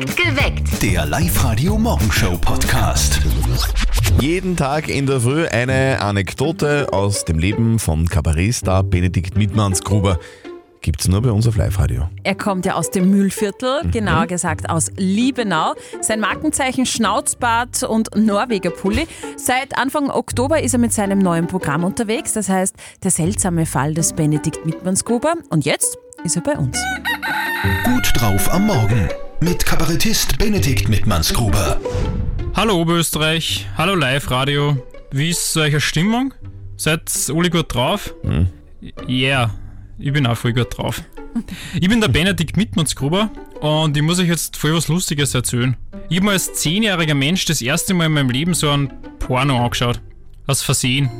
Geweckt. 0.00 0.80
Der 0.80 1.04
Live-Radio-Morgenshow-Podcast. 1.06 3.20
Jeden 4.20 4.56
Tag 4.56 4.88
in 4.88 5.06
der 5.06 5.20
Früh 5.20 5.46
eine 5.46 6.00
Anekdote 6.00 6.86
aus 6.92 7.24
dem 7.24 7.40
Leben 7.40 7.80
von 7.80 8.08
Kabarettstar 8.08 8.84
Benedikt 8.84 9.36
Mittmannsgruber. 9.36 10.20
Gibt's 10.82 11.08
nur 11.08 11.20
bei 11.22 11.32
uns 11.32 11.48
auf 11.48 11.56
Live-Radio. 11.56 12.08
Er 12.22 12.36
kommt 12.36 12.64
ja 12.64 12.74
aus 12.74 12.90
dem 12.90 13.10
Mühlviertel, 13.10 13.90
genauer 13.90 14.28
gesagt 14.28 14.70
aus 14.70 14.92
Liebenau. 14.96 15.74
Sein 16.00 16.20
Markenzeichen 16.20 16.86
Schnauzbart 16.86 17.82
und 17.82 18.14
Norweger 18.14 18.70
Pulli. 18.70 19.08
Seit 19.36 19.76
Anfang 19.76 20.10
Oktober 20.10 20.62
ist 20.62 20.74
er 20.74 20.78
mit 20.78 20.92
seinem 20.92 21.18
neuen 21.18 21.48
Programm 21.48 21.82
unterwegs, 21.82 22.34
das 22.34 22.48
heißt 22.48 22.76
Der 23.02 23.10
seltsame 23.10 23.66
Fall 23.66 23.94
des 23.94 24.12
Benedikt 24.12 24.64
Mittmannsgruber. 24.64 25.34
Und 25.50 25.64
jetzt 25.64 25.98
ist 26.22 26.36
er 26.36 26.42
bei 26.42 26.56
uns. 26.56 26.78
Gut 27.84 28.12
drauf 28.14 28.48
am 28.52 28.68
Morgen. 28.68 29.08
Mit 29.40 29.64
Kabarettist 29.64 30.36
Benedikt 30.36 30.88
Mittmannsgruber. 30.88 31.80
Hallo 32.54 32.80
Oberösterreich, 32.80 33.66
hallo 33.76 33.94
Live-Radio. 33.94 34.84
Wie 35.12 35.30
ist 35.30 35.56
eure 35.56 35.80
Stimmung? 35.80 36.34
Seid 36.76 37.12
alle 37.32 37.48
gut 37.48 37.72
drauf? 37.72 38.14
Ja, 39.06 39.08
yeah, 39.08 39.54
ich 39.96 40.12
bin 40.12 40.26
auch 40.26 40.36
voll 40.36 40.52
gut 40.52 40.76
drauf. 40.76 41.04
Ich 41.80 41.88
bin 41.88 42.00
der 42.00 42.08
Benedikt 42.08 42.56
Mittmannsgruber 42.56 43.30
und 43.60 43.96
ich 43.96 44.02
muss 44.02 44.18
euch 44.18 44.26
jetzt 44.26 44.56
voll 44.56 44.74
was 44.74 44.88
Lustiges 44.88 45.32
erzählen. 45.34 45.76
Ich 46.08 46.16
habe 46.16 46.26
mir 46.26 46.32
als 46.32 46.54
zehnjähriger 46.54 47.14
Mensch 47.14 47.44
das 47.44 47.62
erste 47.62 47.94
Mal 47.94 48.06
in 48.06 48.12
meinem 48.12 48.30
Leben 48.30 48.54
so 48.54 48.70
ein 48.70 48.92
Porno 49.20 49.62
angeschaut. 49.62 50.00
Aus 50.48 50.62
Versehen. 50.62 51.10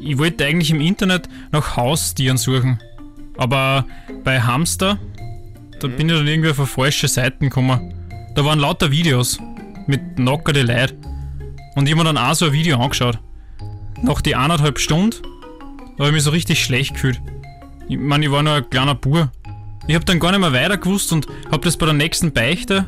Ich 0.00 0.18
wollte 0.18 0.44
eigentlich 0.44 0.70
im 0.70 0.80
Internet 0.80 1.28
nach 1.50 1.76
Haustieren 1.76 2.36
suchen. 2.36 2.80
Aber 3.36 3.86
bei 4.22 4.40
Hamster, 4.40 4.98
da 5.80 5.88
bin 5.88 6.08
ich 6.08 6.16
dann 6.16 6.26
irgendwie 6.26 6.50
auf 6.50 6.70
falsche 6.70 7.08
Seiten 7.08 7.44
gekommen. 7.44 7.94
Da 8.34 8.44
waren 8.44 8.58
lauter 8.58 8.90
Videos 8.90 9.38
mit 9.86 10.18
nackerte 10.18 10.62
Leid. 10.62 10.94
Und 11.74 11.86
ich 11.86 11.92
habe 11.92 12.04
mir 12.04 12.12
dann 12.12 12.18
auch 12.18 12.34
so 12.34 12.46
ein 12.46 12.52
Video 12.52 12.78
angeschaut. 12.78 13.18
Nach 14.02 14.20
die 14.20 14.34
eineinhalb 14.34 14.78
Stunden 14.78 15.16
habe 15.98 16.08
ich 16.08 16.14
mich 16.14 16.22
so 16.22 16.30
richtig 16.30 16.62
schlecht 16.62 16.94
gefühlt. 16.94 17.20
Ich 17.88 17.98
meine, 17.98 18.26
ich 18.26 18.32
war 18.32 18.42
nur 18.42 18.54
ein 18.54 18.68
kleiner 18.68 18.94
Bub. 18.94 19.28
Ich 19.86 19.94
habe 19.94 20.04
dann 20.04 20.18
gar 20.18 20.32
nicht 20.32 20.40
mehr 20.40 20.52
weiter 20.52 20.78
gewusst 20.78 21.12
und 21.12 21.26
habe 21.50 21.64
das 21.64 21.76
bei 21.76 21.86
der 21.86 21.94
nächsten 21.94 22.32
Beichte 22.32 22.86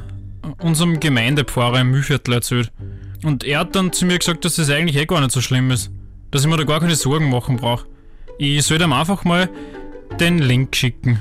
unserem 0.60 0.98
Gemeindepfarrer 0.98 1.80
im 1.80 1.90
Mühlviertel 1.90 2.34
erzählt. 2.34 2.72
Und 3.22 3.44
er 3.44 3.60
hat 3.60 3.76
dann 3.76 3.92
zu 3.92 4.06
mir 4.06 4.18
gesagt, 4.18 4.44
dass 4.44 4.56
das 4.56 4.70
eigentlich 4.70 4.96
eh 4.96 5.06
gar 5.06 5.20
nicht 5.20 5.32
so 5.32 5.40
schlimm 5.40 5.70
ist. 5.70 5.90
Dass 6.30 6.42
ich 6.42 6.48
mir 6.48 6.56
da 6.56 6.64
gar 6.64 6.80
keine 6.80 6.96
Sorgen 6.96 7.30
machen 7.30 7.56
brauche. 7.56 7.86
Ich 8.38 8.64
soll 8.64 8.80
ihm 8.80 8.92
einfach 8.92 9.24
mal 9.24 9.48
den 10.20 10.38
Link 10.38 10.74
schicken. 10.74 11.20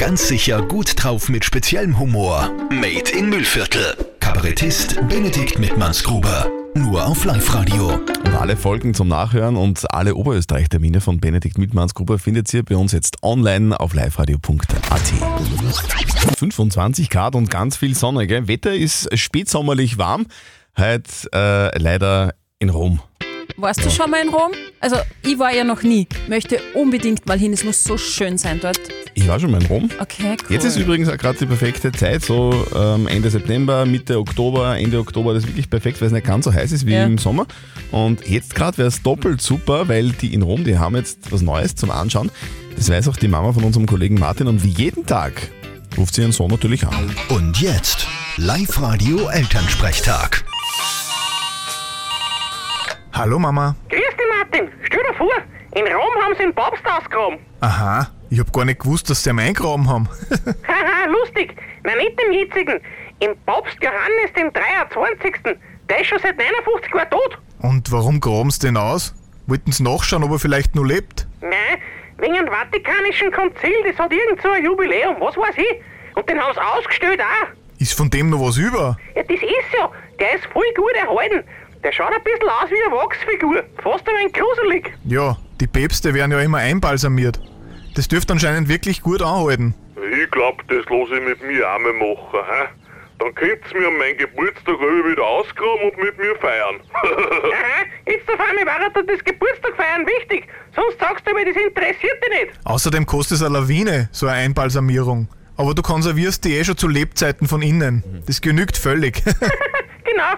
Ganz 0.00 0.28
sicher 0.28 0.62
gut 0.62 0.94
drauf 0.96 1.28
mit 1.28 1.44
speziellem 1.44 1.98
Humor. 1.98 2.50
Made 2.70 3.10
in 3.12 3.28
Müllviertel. 3.28 3.94
Kabarettist 4.18 4.98
Benedikt 5.10 5.58
Mittmannsgruber. 5.58 6.50
Nur 6.74 7.06
auf 7.06 7.26
Live-Radio. 7.26 8.00
Und 8.24 8.34
alle 8.34 8.56
Folgen 8.56 8.94
zum 8.94 9.08
Nachhören 9.08 9.56
und 9.56 9.92
alle 9.92 10.14
Oberösterreich-Termine 10.14 11.02
von 11.02 11.20
Benedikt 11.20 11.58
Mittmannsgruber 11.58 12.18
findet 12.18 12.52
ihr 12.54 12.64
bei 12.64 12.76
uns 12.76 12.92
jetzt 12.92 13.22
online 13.22 13.78
auf 13.78 13.92
liveradio.at. 13.92 15.12
25 16.38 17.10
Grad 17.10 17.34
und 17.34 17.50
ganz 17.50 17.76
viel 17.76 17.94
Sonne. 17.94 18.26
Gell? 18.26 18.48
Wetter 18.48 18.74
ist 18.74 19.06
spätsommerlich 19.18 19.98
warm. 19.98 20.28
Heute 20.78 21.10
äh, 21.34 21.78
leider 21.78 22.34
in 22.58 22.70
Rom. 22.70 23.02
Warst 23.60 23.84
du 23.84 23.90
schon 23.90 24.10
mal 24.10 24.22
in 24.22 24.28
Rom? 24.30 24.52
Also, 24.80 24.96
ich 25.22 25.38
war 25.38 25.54
ja 25.54 25.64
noch 25.64 25.82
nie. 25.82 26.06
Möchte 26.28 26.60
unbedingt 26.74 27.26
mal 27.26 27.38
hin, 27.38 27.52
es 27.52 27.62
muss 27.64 27.84
so 27.84 27.98
schön 27.98 28.38
sein 28.38 28.58
dort. 28.60 28.80
Ich 29.14 29.28
war 29.28 29.38
schon 29.38 29.50
mal 29.50 29.60
in 29.60 29.66
Rom. 29.66 29.90
Okay, 30.00 30.36
cool. 30.42 30.52
Jetzt 30.54 30.64
ist 30.64 30.76
übrigens 30.76 31.08
auch 31.08 31.16
gerade 31.18 31.38
die 31.38 31.46
perfekte 31.46 31.92
Zeit, 31.92 32.22
so 32.24 32.66
ähm, 32.74 33.06
Ende 33.08 33.28
September, 33.30 33.84
Mitte 33.84 34.18
Oktober, 34.18 34.78
Ende 34.78 34.98
Oktober, 34.98 35.34
das 35.34 35.42
ist 35.44 35.48
wirklich 35.50 35.68
perfekt, 35.68 36.00
weil 36.00 36.06
es 36.06 36.12
nicht 36.12 36.26
ganz 36.26 36.44
so 36.46 36.52
heiß 36.54 36.72
ist 36.72 36.86
wie 36.86 36.92
Ja. 36.92 37.04
im 37.04 37.18
Sommer. 37.18 37.46
Und 37.90 38.26
jetzt 38.26 38.54
gerade 38.54 38.78
wäre 38.78 38.88
es 38.88 39.02
doppelt 39.02 39.42
super, 39.42 39.88
weil 39.88 40.10
die 40.12 40.32
in 40.32 40.42
Rom, 40.42 40.64
die 40.64 40.78
haben 40.78 40.96
jetzt 40.96 41.30
was 41.30 41.42
Neues 41.42 41.74
zum 41.74 41.90
Anschauen. 41.90 42.30
Das 42.76 42.88
weiß 42.88 43.08
auch 43.08 43.16
die 43.16 43.28
Mama 43.28 43.52
von 43.52 43.64
unserem 43.64 43.86
Kollegen 43.86 44.14
Martin 44.18 44.46
und 44.46 44.64
wie 44.64 44.70
jeden 44.70 45.04
Tag 45.06 45.32
ruft 45.98 46.14
sie 46.14 46.22
ihren 46.22 46.32
Sohn 46.32 46.50
natürlich 46.50 46.86
an. 46.86 47.14
Und 47.28 47.60
jetzt 47.60 48.06
Live-Radio 48.36 49.28
Elternsprechtag. 49.28 50.44
Hallo 53.20 53.38
Mama. 53.38 53.76
Grüß 53.90 54.00
dich, 54.00 54.26
Martin. 54.38 54.72
Stell 54.82 55.02
dir 55.02 55.12
vor, 55.12 55.28
in 55.74 55.84
Rom 55.92 56.24
haben 56.24 56.32
sie 56.38 56.42
den 56.44 56.54
Papst 56.54 56.82
ausgegraben. 56.86 57.38
Aha, 57.60 58.08
ich 58.30 58.40
hab 58.40 58.50
gar 58.50 58.64
nicht 58.64 58.80
gewusst, 58.80 59.10
dass 59.10 59.22
sie 59.22 59.28
ihn 59.28 59.38
eingraben 59.38 59.86
haben. 59.86 60.08
Haha, 60.66 61.06
lustig. 61.06 61.54
Nein, 61.84 61.98
nicht 61.98 62.18
den 62.18 62.32
jetzigen. 62.32 62.80
Im 63.18 63.36
Papst 63.44 63.76
Johannes 63.82 64.32
den 64.34 64.50
23. 64.54 65.34
Der 65.90 66.00
ist 66.00 66.06
schon 66.06 66.18
seit 66.20 66.38
59 66.38 66.94
Jahren 66.94 67.10
tot. 67.10 67.38
Und 67.58 67.92
warum 67.92 68.20
graben 68.20 68.50
sie 68.50 68.60
den 68.60 68.78
aus? 68.78 69.14
Wollten 69.46 69.70
sie 69.70 69.82
nachschauen, 69.82 70.24
ob 70.24 70.30
er 70.30 70.38
vielleicht 70.38 70.74
noch 70.74 70.84
lebt? 70.84 71.26
Nein, 71.42 71.52
wegen 72.16 72.36
dem 72.36 72.48
Vatikanischen 72.48 73.30
Konzil, 73.32 73.74
das 73.86 73.98
hat 73.98 74.14
irgend 74.14 74.40
so 74.40 74.48
ein 74.48 74.64
Jubiläum, 74.64 75.16
was 75.20 75.36
weiß 75.36 75.58
ich. 75.58 76.16
Und 76.16 76.26
den 76.26 76.40
haben 76.40 76.54
sie 76.54 76.62
ausgestellt 76.62 77.20
auch. 77.20 77.48
Ist 77.78 77.92
von 77.92 78.08
dem 78.08 78.30
noch 78.30 78.40
was 78.40 78.56
über? 78.56 78.96
Ja, 79.14 79.22
das 79.22 79.36
ist 79.36 79.74
ja. 79.76 79.90
Der 80.18 80.36
ist 80.36 80.46
voll 80.52 80.64
gut 80.74 80.92
erhalten. 80.94 81.44
Der 81.82 81.92
schaut 81.92 82.12
ein 82.12 82.22
bisschen 82.22 82.48
aus 82.48 82.70
wie 82.70 82.82
eine 82.84 82.94
Wachsfigur. 82.94 83.64
Fast 83.82 84.06
ein 84.08 84.14
wenig 84.16 84.34
gruselig. 84.34 84.92
Ja, 85.04 85.36
die 85.60 85.66
Päpste 85.66 86.12
werden 86.12 86.32
ja 86.32 86.40
immer 86.40 86.58
einbalsamiert. 86.58 87.40
Das 87.94 88.06
dürfte 88.08 88.32
anscheinend 88.34 88.68
wirklich 88.68 89.00
gut 89.02 89.22
anhalten. 89.22 89.74
Ich 89.96 90.30
glaub, 90.30 90.66
das 90.68 90.84
lasse 90.88 91.16
ich 91.18 91.24
mit 91.26 91.42
mir 91.42 91.68
auch 91.68 91.78
mal 91.78 91.92
machen, 91.92 92.40
hä? 92.48 92.68
Dann 93.18 93.34
könnt's 93.34 93.72
mir 93.74 93.86
an 93.86 93.98
meinen 93.98 94.16
Geburtstag 94.16 94.76
alle 94.80 95.10
wieder 95.10 95.22
ausgraben 95.22 95.90
und 95.90 95.98
mit 96.02 96.16
mir 96.18 96.34
feiern. 96.36 96.80
Aha, 96.94 97.84
jetzt 98.06 98.28
auf 98.30 98.40
einmal 98.40 98.64
war 98.64 98.78
dir 98.90 99.04
das 99.12 99.24
Geburtstag 99.24 99.76
feiern 99.76 100.06
wichtig. 100.06 100.48
Sonst 100.74 100.98
sagst 100.98 101.26
du 101.26 101.34
mir, 101.34 101.44
das 101.44 101.56
interessiert 101.56 102.16
dich 102.24 102.40
nicht. 102.46 102.58
Außerdem 102.64 103.04
kostet 103.04 103.38
es 103.38 103.42
eine 103.42 103.58
Lawine, 103.58 104.08
so 104.12 104.26
eine 104.26 104.38
Einbalsamierung. 104.38 105.28
Aber 105.58 105.74
du 105.74 105.82
konservierst 105.82 106.44
die 106.46 106.56
eh 106.56 106.64
schon 106.64 106.78
zu 106.78 106.88
Lebzeiten 106.88 107.46
von 107.46 107.60
innen. 107.60 108.22
Das 108.26 108.40
genügt 108.40 108.76
völlig. 108.78 109.22
Genau. 110.04 110.32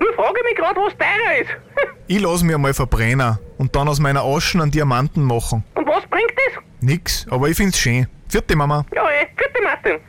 Nur 0.00 0.12
frage 0.14 0.34
ich 0.38 0.44
mich 0.44 0.56
gerade, 0.56 0.80
was 0.80 0.92
teurer 0.96 1.40
ist. 1.40 1.50
ich 2.06 2.20
lass 2.20 2.42
mir 2.42 2.58
mal 2.58 2.74
verbrennen 2.74 3.38
und 3.58 3.74
dann 3.74 3.88
aus 3.88 3.98
meiner 3.98 4.24
Aschen 4.24 4.60
einen 4.60 4.70
Diamanten 4.70 5.22
machen. 5.22 5.64
Und 5.74 5.86
was 5.86 6.04
bringt 6.06 6.32
das? 6.36 6.62
Nix, 6.80 7.26
aber 7.30 7.48
ich 7.48 7.56
find's 7.56 7.78
schön. 7.78 8.06
Vierte 8.28 8.56
Mama. 8.56 8.84
Ja, 8.94 9.02
eh, 9.08 9.26
vierte 9.36 9.62
Martin. 9.62 10.00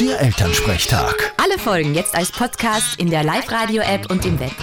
Der 0.00 0.20
Elternsprechtag. 0.20 1.32
Alle 1.36 1.58
Folgen 1.58 1.94
jetzt 1.94 2.14
als 2.14 2.32
Podcast 2.32 2.98
in 2.98 3.10
der 3.10 3.22
Live-Radio-App 3.22 4.10
und 4.10 4.24
im 4.24 4.40
Web. 4.40 4.54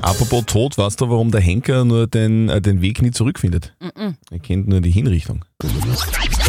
Apropos 0.00 0.44
Tod, 0.46 0.78
weißt 0.78 1.00
du, 1.00 1.10
warum 1.10 1.30
der 1.30 1.40
Henker 1.40 1.84
nur 1.84 2.08
den, 2.08 2.48
äh, 2.48 2.60
den 2.60 2.80
Weg 2.80 3.02
nie 3.02 3.12
zurückfindet? 3.12 3.74
Er 4.30 4.38
kennt 4.40 4.66
nur 4.66 4.80
die 4.80 4.90
Hinrichtung. 4.90 5.44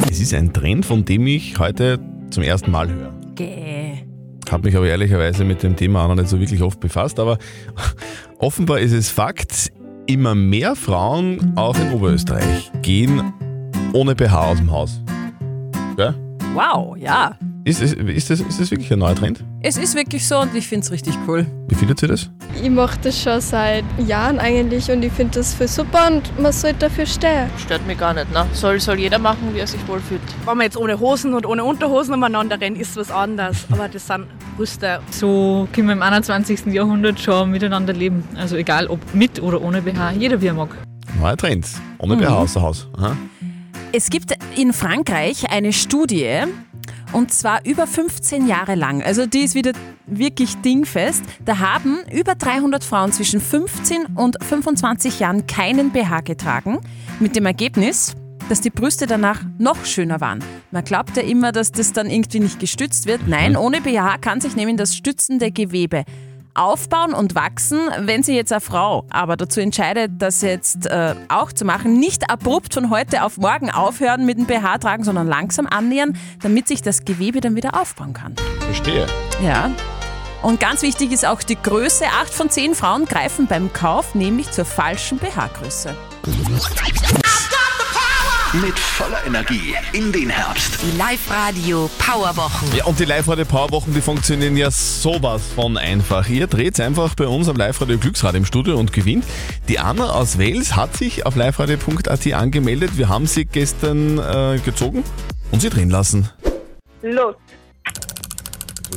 Es 0.09 0.19
ist 0.19 0.33
ein 0.33 0.53
Trend, 0.53 0.85
von 0.85 1.05
dem 1.05 1.27
ich 1.27 1.59
heute 1.59 1.99
zum 2.31 2.41
ersten 2.41 2.71
Mal 2.71 2.89
höre. 2.91 3.13
Gäh. 3.35 3.82
Habe 4.53 4.67
mich 4.67 4.77
aber 4.77 4.85
ehrlicherweise 4.85 5.45
mit 5.45 5.63
dem 5.63 5.75
Thema 5.75 6.03
auch 6.03 6.09
noch 6.09 6.15
nicht 6.15 6.29
so 6.29 6.39
wirklich 6.39 6.61
oft 6.61 6.79
befasst, 6.79 7.19
aber 7.19 7.39
offenbar 8.37 8.79
ist 8.81 8.91
es 8.91 9.09
Fakt, 9.09 9.71
immer 10.05 10.35
mehr 10.35 10.75
Frauen, 10.75 11.53
auch 11.55 11.75
in 11.75 11.91
Oberösterreich, 11.91 12.71
gehen 12.83 13.33
ohne 13.93 14.13
BH 14.13 14.51
aus 14.51 14.57
dem 14.59 14.71
Haus. 14.71 15.01
Gell? 15.97 16.13
Wow, 16.53 16.95
ja. 16.97 17.35
Ist, 17.65 17.81
ist, 17.81 17.93
ist, 17.95 18.29
das, 18.29 18.41
ist 18.41 18.59
das 18.59 18.69
wirklich 18.69 18.93
ein 18.93 18.99
neuer 18.99 19.15
Trend? 19.15 19.43
Es 19.61 19.75
ist 19.75 19.95
wirklich 19.95 20.27
so 20.27 20.37
und 20.39 20.53
ich 20.53 20.67
finde 20.67 20.85
es 20.85 20.91
richtig 20.91 21.17
cool. 21.27 21.47
Wie 21.69 21.75
findet 21.75 22.03
ihr 22.03 22.09
das? 22.09 22.29
Ich 22.61 22.69
mache 22.69 22.99
das 23.01 23.19
schon 23.19 23.41
seit 23.41 23.85
Jahren 24.05 24.37
eigentlich 24.37 24.91
und 24.91 25.01
ich 25.01 25.13
finde 25.13 25.39
das 25.39 25.55
voll 25.55 25.67
super 25.67 26.11
und 26.11 26.39
man 26.39 26.51
sollte 26.51 26.77
dafür 26.77 27.07
stehen. 27.07 27.49
Stört 27.57 27.87
mich 27.87 27.97
gar 27.97 28.13
nicht. 28.13 28.31
Ne? 28.31 28.45
Soll, 28.53 28.79
soll 28.79 28.99
jeder 28.99 29.17
machen, 29.17 29.49
wie 29.53 29.59
er 29.59 29.67
sich 29.67 29.79
wohlfühlt. 29.87 30.21
Wenn 30.45 30.57
man 30.57 30.65
jetzt 30.65 30.77
ohne 30.77 30.99
Hosen 30.99 31.33
und 31.33 31.47
ohne 31.47 31.63
Unterhosen 31.63 32.13
umeinander 32.13 32.61
rennt, 32.61 32.77
ist 32.77 32.95
was 32.97 33.09
anderes. 33.09 33.65
Aber 33.71 33.87
das 33.87 34.05
sind 34.05 34.27
Brüste. 34.55 34.99
So 35.11 35.67
können 35.73 35.87
wir 35.87 35.93
im 35.93 36.01
21. 36.01 36.67
Jahrhundert 36.67 37.19
schon 37.19 37.51
miteinander 37.51 37.93
leben. 37.93 38.23
Also 38.35 38.55
egal 38.55 38.87
ob 38.87 38.99
mit 39.13 39.41
oder 39.41 39.61
ohne 39.61 39.81
BH, 39.81 40.11
jeder 40.11 40.41
wie 40.41 40.47
er 40.47 40.53
mag. 40.53 40.69
Neuer 41.19 41.37
Trend. 41.37 41.67
Ohne 41.99 42.17
BH 42.17 42.37
außer 42.37 42.61
Haus. 42.61 42.87
Aha. 42.97 43.15
Es 43.91 44.09
gibt 44.09 44.33
in 44.55 44.73
Frankreich 44.73 45.51
eine 45.51 45.71
Studie, 45.71 46.45
und 47.11 47.31
zwar 47.31 47.63
über 47.65 47.85
15 47.85 48.47
Jahre 48.47 48.75
lang. 48.75 49.03
Also 49.03 49.25
die 49.27 49.41
ist 49.41 49.55
wieder 49.55 49.73
wirklich 50.07 50.57
dingfest. 50.61 51.23
Da 51.45 51.59
haben 51.59 51.99
über 52.11 52.35
300 52.35 52.83
Frauen 52.83 53.11
zwischen 53.11 53.39
15 53.39 54.05
und 54.15 54.43
25 54.43 55.19
Jahren 55.19 55.45
keinen 55.47 55.91
BH 55.91 56.21
getragen. 56.21 56.79
Mit 57.19 57.35
dem 57.35 57.45
Ergebnis, 57.45 58.15
dass 58.53 58.61
die 58.61 58.69
Brüste 58.69 59.07
danach 59.07 59.41
noch 59.57 59.83
schöner 59.83 60.21
waren. 60.21 60.37
Man 60.69 60.83
glaubt 60.83 61.17
ja 61.17 61.23
immer, 61.23 61.51
dass 61.51 61.71
das 61.71 61.91
dann 61.91 62.07
irgendwie 62.07 62.39
nicht 62.39 62.59
gestützt 62.59 63.07
wird. 63.07 63.27
Nein, 63.27 63.57
ohne 63.57 63.81
BH 63.81 64.19
kann 64.19 64.41
sich 64.41 64.55
nämlich 64.55 64.77
das 64.77 64.95
stützende 64.95 65.49
Gewebe 65.51 66.03
aufbauen 66.53 67.15
und 67.15 67.33
wachsen. 67.33 67.79
Wenn 68.01 68.21
sich 68.21 68.35
jetzt 68.35 68.51
eine 68.51 68.61
Frau 68.61 69.07
aber 69.09 69.37
dazu 69.37 69.59
entscheidet, 69.59 70.11
das 70.19 70.43
jetzt 70.43 70.85
äh, 70.85 71.15
auch 71.29 71.51
zu 71.51 71.65
machen, 71.65 71.99
nicht 71.99 72.29
abrupt 72.29 72.75
von 72.75 72.91
heute 72.91 73.23
auf 73.23 73.37
morgen 73.37 73.71
aufhören 73.71 74.23
mit 74.23 74.37
dem 74.37 74.45
BH 74.45 74.77
tragen, 74.77 75.03
sondern 75.03 75.25
langsam 75.25 75.65
annähern, 75.65 76.15
damit 76.43 76.67
sich 76.67 76.83
das 76.83 77.05
Gewebe 77.05 77.41
dann 77.41 77.55
wieder 77.55 77.81
aufbauen 77.81 78.13
kann. 78.13 78.35
Verstehe. 78.59 79.07
Ja. 79.43 79.71
Und 80.43 80.59
ganz 80.59 80.83
wichtig 80.83 81.11
ist 81.11 81.25
auch 81.25 81.41
die 81.41 81.57
Größe. 81.59 82.05
Acht 82.21 82.31
von 82.31 82.51
zehn 82.51 82.75
Frauen 82.75 83.05
greifen 83.05 83.47
beim 83.47 83.73
Kauf 83.73 84.13
nämlich 84.13 84.51
zur 84.51 84.65
falschen 84.65 85.17
BH-Größe. 85.17 85.95
Mit 88.61 88.77
voller 88.77 89.25
Energie 89.25 89.73
in 89.93 90.11
den 90.11 90.29
Herbst. 90.29 90.77
Die 90.83 90.95
Live-Radio 90.95 91.89
Powerwochen. 91.97 92.67
Ja, 92.75 92.85
und 92.85 92.99
die 92.99 93.05
Live-Radio 93.05 93.45
Powerwochen, 93.45 93.95
die 93.95 94.01
funktionieren 94.01 94.55
ja 94.55 94.69
sowas 94.69 95.41
von 95.55 95.75
einfach. 95.75 96.29
Ihr 96.29 96.45
dreht 96.45 96.79
einfach 96.79 97.15
bei 97.15 97.25
uns 97.25 97.49
am 97.49 97.55
Live-Radio 97.55 97.97
Glücksrad 97.97 98.35
im 98.35 98.45
Studio 98.45 98.77
und 98.77 98.93
gewinnt. 98.93 99.25
Die 99.67 99.79
Anna 99.79 100.11
aus 100.11 100.37
Wales 100.37 100.75
hat 100.75 100.95
sich 100.95 101.25
auf 101.25 101.35
liveradio.at 101.35 102.33
angemeldet. 102.33 102.95
Wir 102.95 103.09
haben 103.09 103.25
sie 103.25 103.45
gestern 103.45 104.19
äh, 104.19 104.59
gezogen 104.63 105.03
und 105.51 105.61
sie 105.61 105.71
drehen 105.71 105.89
lassen. 105.89 106.29
Los. 107.01 107.33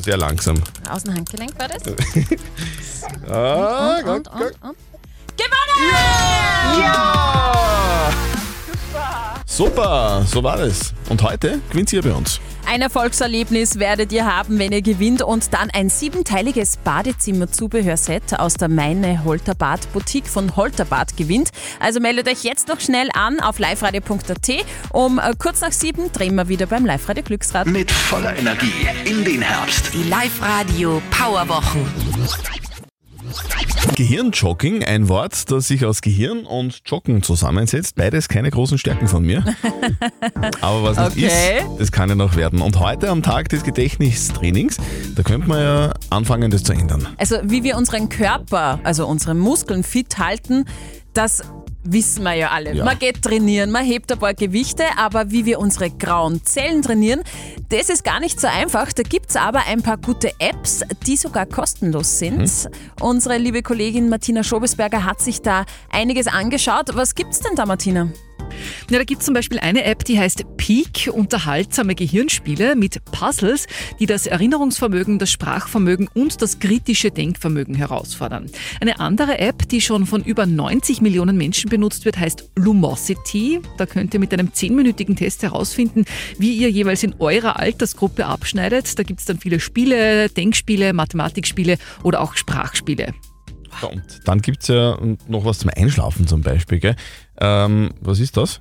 Sehr 0.02 0.18
langsam. 0.18 0.62
Außenhandgelenk 0.90 1.58
war 1.58 1.68
das? 1.68 1.82
Ah, 3.30 3.98
und, 3.98 4.08
und, 4.08 4.28
und, 4.28 4.42
und, 4.42 4.56
und. 4.62 4.76
Ja! 6.78 7.75
Super, 9.56 10.22
so 10.26 10.42
war 10.42 10.58
es. 10.60 10.92
Und 11.08 11.22
heute 11.22 11.60
gewinnt 11.70 11.88
sie 11.88 11.96
ja 11.96 12.02
bei 12.02 12.12
uns. 12.12 12.40
Ein 12.66 12.82
Erfolgserlebnis 12.82 13.78
werdet 13.78 14.12
ihr 14.12 14.26
haben, 14.26 14.58
wenn 14.58 14.70
ihr 14.70 14.82
gewinnt 14.82 15.22
und 15.22 15.54
dann 15.54 15.70
ein 15.70 15.88
siebenteiliges 15.88 16.76
Badezimmer-Zubehörset 16.76 18.38
aus 18.38 18.52
der 18.54 18.68
Meine 18.68 19.24
Holterbad 19.24 19.90
Boutique 19.94 20.28
von 20.28 20.56
Holterbad 20.56 21.16
gewinnt. 21.16 21.52
Also 21.80 22.00
meldet 22.00 22.28
euch 22.28 22.44
jetzt 22.44 22.68
noch 22.68 22.80
schnell 22.80 23.08
an 23.14 23.40
auf 23.40 23.58
liveradio.at. 23.58 24.66
Um 24.92 25.18
äh, 25.18 25.32
kurz 25.38 25.62
nach 25.62 25.72
sieben 25.72 26.12
drehen 26.12 26.34
wir 26.34 26.48
wieder 26.48 26.66
beim 26.66 26.84
Live-Radio 26.84 27.22
Glücksrad. 27.22 27.66
Mit 27.66 27.90
voller 27.90 28.36
Energie 28.36 28.86
in 29.06 29.24
den 29.24 29.40
Herbst. 29.40 29.94
Die 29.94 30.02
Live-Radio 30.02 31.00
Powerwochen. 31.10 31.86
Gehirnjogging, 33.96 34.84
ein 34.84 35.08
Wort, 35.08 35.50
das 35.50 35.68
sich 35.68 35.84
aus 35.86 36.02
Gehirn 36.02 36.44
und 36.44 36.82
Joggen 36.86 37.22
zusammensetzt. 37.22 37.96
Beides 37.96 38.28
keine 38.28 38.50
großen 38.50 38.78
Stärken 38.78 39.08
von 39.08 39.24
mir. 39.24 39.44
Aber 40.60 40.82
was 40.82 41.14
nicht 41.14 41.26
Okay. 41.26 41.58
ist, 41.60 41.80
das 41.80 41.92
kann 41.92 42.08
ja 42.08 42.14
noch 42.14 42.36
werden. 42.36 42.60
Und 42.60 42.78
heute 42.78 43.08
am 43.08 43.22
Tag 43.22 43.48
des 43.48 43.62
Gedächtnistrainings, 43.62 44.76
da 45.14 45.22
könnte 45.22 45.48
man 45.48 45.60
ja 45.60 45.94
anfangen, 46.10 46.50
das 46.50 46.62
zu 46.62 46.72
ändern. 46.72 47.08
Also 47.16 47.36
wie 47.44 47.62
wir 47.62 47.76
unseren 47.76 48.08
Körper, 48.08 48.80
also 48.84 49.06
unsere 49.06 49.34
Muskeln 49.34 49.82
fit 49.82 50.18
halten, 50.18 50.64
das 51.14 51.42
wissen 51.92 52.22
wir 52.24 52.34
ja 52.34 52.50
alle. 52.50 52.74
Ja. 52.74 52.84
Man 52.84 52.98
geht 52.98 53.22
trainieren, 53.22 53.70
man 53.70 53.84
hebt 53.84 54.10
ein 54.12 54.18
paar 54.18 54.34
Gewichte, 54.34 54.84
aber 54.96 55.30
wie 55.30 55.44
wir 55.44 55.58
unsere 55.58 55.90
grauen 55.90 56.44
Zellen 56.44 56.82
trainieren, 56.82 57.22
das 57.68 57.88
ist 57.88 58.04
gar 58.04 58.20
nicht 58.20 58.40
so 58.40 58.46
einfach. 58.46 58.92
Da 58.92 59.02
gibt 59.02 59.30
es 59.30 59.36
aber 59.36 59.66
ein 59.66 59.82
paar 59.82 59.96
gute 59.96 60.32
Apps, 60.38 60.82
die 61.06 61.16
sogar 61.16 61.46
kostenlos 61.46 62.18
sind. 62.18 62.68
Unsere 63.00 63.38
liebe 63.38 63.62
Kollegin 63.62 64.08
Martina 64.08 64.42
Schobesberger 64.42 65.04
hat 65.04 65.20
sich 65.20 65.42
da 65.42 65.64
einiges 65.90 66.26
angeschaut. 66.26 66.94
Was 66.94 67.14
gibt's 67.14 67.40
denn 67.40 67.54
da, 67.56 67.66
Martina? 67.66 68.08
Ja, 68.90 68.98
da 68.98 69.04
gibt 69.04 69.20
es 69.20 69.26
zum 69.26 69.34
Beispiel 69.34 69.58
eine 69.58 69.84
App, 69.84 70.04
die 70.04 70.18
heißt 70.18 70.44
Peak, 70.56 71.10
unterhaltsame 71.12 71.94
Gehirnspiele 71.94 72.76
mit 72.76 73.04
Puzzles, 73.04 73.66
die 74.00 74.06
das 74.06 74.26
Erinnerungsvermögen, 74.26 75.18
das 75.18 75.30
Sprachvermögen 75.30 76.08
und 76.14 76.42
das 76.42 76.58
kritische 76.58 77.10
Denkvermögen 77.10 77.74
herausfordern. 77.74 78.50
Eine 78.80 79.00
andere 79.00 79.38
App, 79.38 79.68
die 79.68 79.80
schon 79.80 80.06
von 80.06 80.22
über 80.24 80.46
90 80.46 81.00
Millionen 81.00 81.36
Menschen 81.36 81.70
benutzt 81.70 82.04
wird, 82.04 82.18
heißt 82.18 82.50
Lumosity. 82.56 83.60
Da 83.78 83.86
könnt 83.86 84.14
ihr 84.14 84.20
mit 84.20 84.32
einem 84.32 84.48
10-minütigen 84.48 85.16
Test 85.16 85.42
herausfinden, 85.42 86.04
wie 86.38 86.54
ihr 86.54 86.70
jeweils 86.70 87.02
in 87.02 87.14
eurer 87.18 87.58
Altersgruppe 87.58 88.26
abschneidet. 88.26 88.98
Da 88.98 89.02
gibt 89.02 89.20
es 89.20 89.26
dann 89.26 89.38
viele 89.38 89.60
Spiele, 89.60 90.28
Denkspiele, 90.28 90.92
Mathematikspiele 90.92 91.78
oder 92.02 92.20
auch 92.20 92.36
Sprachspiele. 92.36 93.14
Und 93.82 94.20
dann 94.24 94.40
gibt 94.40 94.62
es 94.62 94.68
ja 94.68 94.98
noch 95.28 95.44
was 95.44 95.58
zum 95.58 95.70
Einschlafen 95.74 96.26
zum 96.26 96.42
Beispiel. 96.42 96.78
Gell? 96.78 96.96
Ähm, 97.40 97.90
was 98.00 98.20
ist 98.20 98.36
das? 98.36 98.60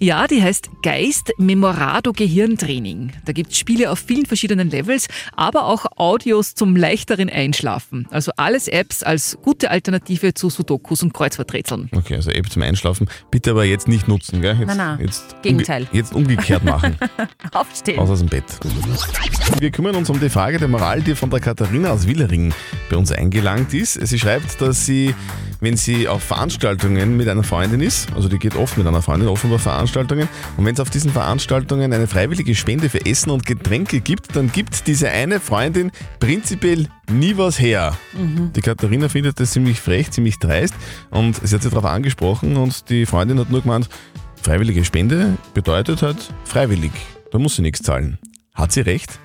Ja, 0.00 0.26
die 0.26 0.42
heißt 0.42 0.68
Geist 0.82 1.32
Memorado 1.38 2.12
Gehirntraining. 2.12 3.12
Da 3.24 3.32
gibt 3.32 3.52
es 3.52 3.58
Spiele 3.58 3.90
auf 3.90 4.00
vielen 4.00 4.26
verschiedenen 4.26 4.70
Levels, 4.70 5.08
aber 5.36 5.66
auch 5.66 5.86
Audios 5.96 6.54
zum 6.54 6.76
leichteren 6.76 7.30
Einschlafen. 7.30 8.06
Also 8.10 8.32
alles 8.36 8.68
Apps 8.68 9.02
als 9.02 9.38
gute 9.42 9.70
Alternative 9.70 10.34
zu 10.34 10.50
Sudokus 10.50 11.02
und 11.02 11.14
Kreuzworträtseln. 11.14 11.90
Okay, 11.94 12.16
also 12.16 12.30
App 12.30 12.50
zum 12.50 12.62
Einschlafen. 12.62 13.08
Bitte 13.30 13.52
aber 13.52 13.64
jetzt 13.64 13.88
nicht 13.88 14.08
nutzen, 14.08 14.40
gell? 14.40 14.56
Jetzt, 14.58 14.66
Nein, 14.66 14.76
nein, 14.76 14.98
Jetzt 15.00 15.42
Gegenteil. 15.42 15.82
Umge 15.82 15.96
jetzt 15.96 16.14
umgekehrt 16.14 16.64
machen. 16.64 16.96
Aufstehen. 17.52 17.98
Aus 17.98 18.10
aus 18.10 18.20
dem 18.20 18.28
Bett. 18.28 18.44
Wir 19.60 19.70
kümmern 19.70 19.94
uns 19.96 20.08
um 20.10 20.18
die 20.18 20.30
Frage 20.30 20.58
der 20.58 20.68
Moral, 20.68 21.02
die 21.02 21.14
von 21.14 21.30
der 21.30 21.40
Katharina 21.40 21.90
aus 21.90 22.06
Willering 22.06 22.52
bei 22.90 22.96
uns 22.96 23.12
eingelangt 23.12 23.74
ist. 23.74 23.94
Sie 23.94 24.18
schreibt, 24.18 24.60
dass 24.60 24.86
sie, 24.86 25.14
wenn 25.60 25.76
sie 25.76 26.08
auf 26.08 26.22
Veranstaltungen 26.22 27.16
mit 27.16 27.28
einer 27.28 27.42
Freundin 27.42 27.80
ist, 27.80 28.12
also 28.14 28.28
die 28.28 28.38
geht 28.38 28.56
oft 28.56 28.76
mit 28.78 28.86
einer 28.86 29.02
Freundin, 29.02 29.28
offenbar 29.28 29.58
Veranstaltungen, 29.58 30.28
und 30.56 30.64
wenn 30.64 30.74
es 30.74 30.80
auf 30.80 30.90
diesen 30.90 31.10
Veranstaltungen 31.10 31.92
eine 31.92 32.06
freiwillige 32.06 32.54
Spende 32.54 32.88
für 32.88 33.04
Essen 33.04 33.30
und 33.30 33.46
Getränke 33.46 34.00
gibt, 34.00 34.36
dann 34.36 34.52
gibt 34.52 34.86
diese 34.86 35.10
eine 35.10 35.40
Freundin 35.40 35.90
prinzipiell 36.20 36.88
nie 37.10 37.36
was 37.36 37.58
her. 37.60 37.96
Die 38.54 38.60
Katharina 38.60 39.08
findet 39.08 39.40
das 39.40 39.52
ziemlich 39.52 39.80
frech, 39.80 40.10
ziemlich 40.10 40.38
dreist 40.38 40.74
und 41.10 41.36
sie 41.46 41.54
hat 41.54 41.62
sie 41.62 41.70
darauf 41.70 41.84
angesprochen 41.84 42.56
und 42.56 42.88
die 42.90 43.06
Freundin 43.06 43.38
hat 43.38 43.50
nur 43.50 43.62
gemeint, 43.62 43.88
freiwillige 44.42 44.84
Spende 44.84 45.36
bedeutet 45.54 46.02
halt 46.02 46.32
freiwillig. 46.44 46.92
Da 47.32 47.38
muss 47.38 47.56
sie 47.56 47.62
nichts 47.62 47.82
zahlen. 47.82 48.18
Hat 48.54 48.72
sie 48.72 48.80
recht? 48.80 49.18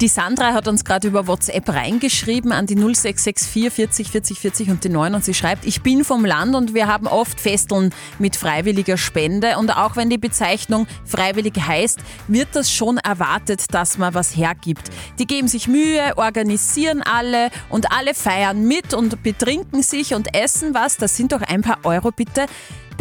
Die 0.00 0.08
Sandra 0.08 0.52
hat 0.54 0.68
uns 0.68 0.84
gerade 0.84 1.06
über 1.06 1.26
WhatsApp 1.26 1.68
reingeschrieben 1.68 2.50
an 2.50 2.66
die 2.66 2.74
0664 2.74 3.70
40 3.72 4.10
40 4.10 4.40
40 4.40 4.70
und 4.70 4.84
die 4.84 4.88
9 4.88 5.14
und 5.14 5.24
sie 5.24 5.34
schreibt, 5.34 5.64
ich 5.64 5.82
bin 5.82 6.02
vom 6.04 6.24
Land 6.24 6.54
und 6.54 6.74
wir 6.74 6.86
haben 6.86 7.06
oft 7.06 7.38
Festeln 7.38 7.94
mit 8.18 8.34
freiwilliger 8.34 8.96
Spende 8.96 9.58
und 9.58 9.70
auch 9.70 9.96
wenn 9.96 10.10
die 10.10 10.18
Bezeichnung 10.18 10.86
freiwillig 11.04 11.54
heißt, 11.56 12.00
wird 12.26 12.48
das 12.54 12.72
schon 12.72 12.96
erwartet, 12.96 13.72
dass 13.74 13.98
man 13.98 14.14
was 14.14 14.34
hergibt. 14.36 14.90
Die 15.18 15.26
geben 15.26 15.46
sich 15.46 15.68
Mühe, 15.68 16.16
organisieren 16.16 17.02
alle 17.02 17.50
und 17.68 17.92
alle 17.92 18.14
feiern 18.14 18.66
mit 18.66 18.94
und 18.94 19.22
betrinken 19.22 19.82
sich 19.82 20.14
und 20.14 20.34
essen 20.34 20.74
was. 20.74 20.96
Das 20.96 21.16
sind 21.16 21.32
doch 21.32 21.42
ein 21.42 21.60
paar 21.60 21.78
Euro 21.84 22.10
bitte 22.10 22.46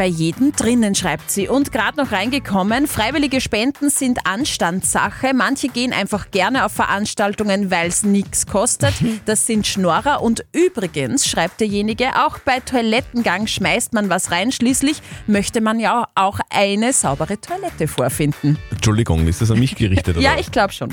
bei 0.01 0.07
jedem 0.07 0.51
drinnen, 0.51 0.95
schreibt 0.95 1.29
sie. 1.29 1.47
Und 1.47 1.71
gerade 1.71 2.01
noch 2.01 2.11
reingekommen, 2.11 2.87
freiwillige 2.87 3.39
Spenden 3.39 3.91
sind 3.91 4.25
Anstandssache. 4.25 5.35
Manche 5.35 5.67
gehen 5.67 5.93
einfach 5.93 6.31
gerne 6.31 6.65
auf 6.65 6.71
Veranstaltungen, 6.71 7.69
weil 7.69 7.89
es 7.89 8.01
nichts 8.01 8.47
kostet. 8.47 8.95
Das 9.25 9.45
sind 9.45 9.67
Schnorrer. 9.67 10.23
Und 10.23 10.43
übrigens, 10.51 11.27
schreibt 11.27 11.59
derjenige, 11.59 12.25
auch 12.25 12.39
bei 12.39 12.59
Toilettengang 12.59 13.45
schmeißt 13.45 13.93
man 13.93 14.09
was 14.09 14.31
rein. 14.31 14.51
Schließlich 14.51 15.03
möchte 15.27 15.61
man 15.61 15.79
ja 15.79 16.07
auch 16.15 16.39
eine 16.49 16.91
saubere 16.93 17.39
Toilette 17.39 17.87
vorfinden. 17.87 18.57
Entschuldigung, 18.81 19.27
ist 19.27 19.39
das 19.43 19.51
an 19.51 19.59
mich 19.59 19.75
gerichtet? 19.75 20.17
Ja, 20.21 20.31
oder? 20.31 20.39
ich 20.39 20.51
glaube 20.51 20.73
schon. 20.73 20.89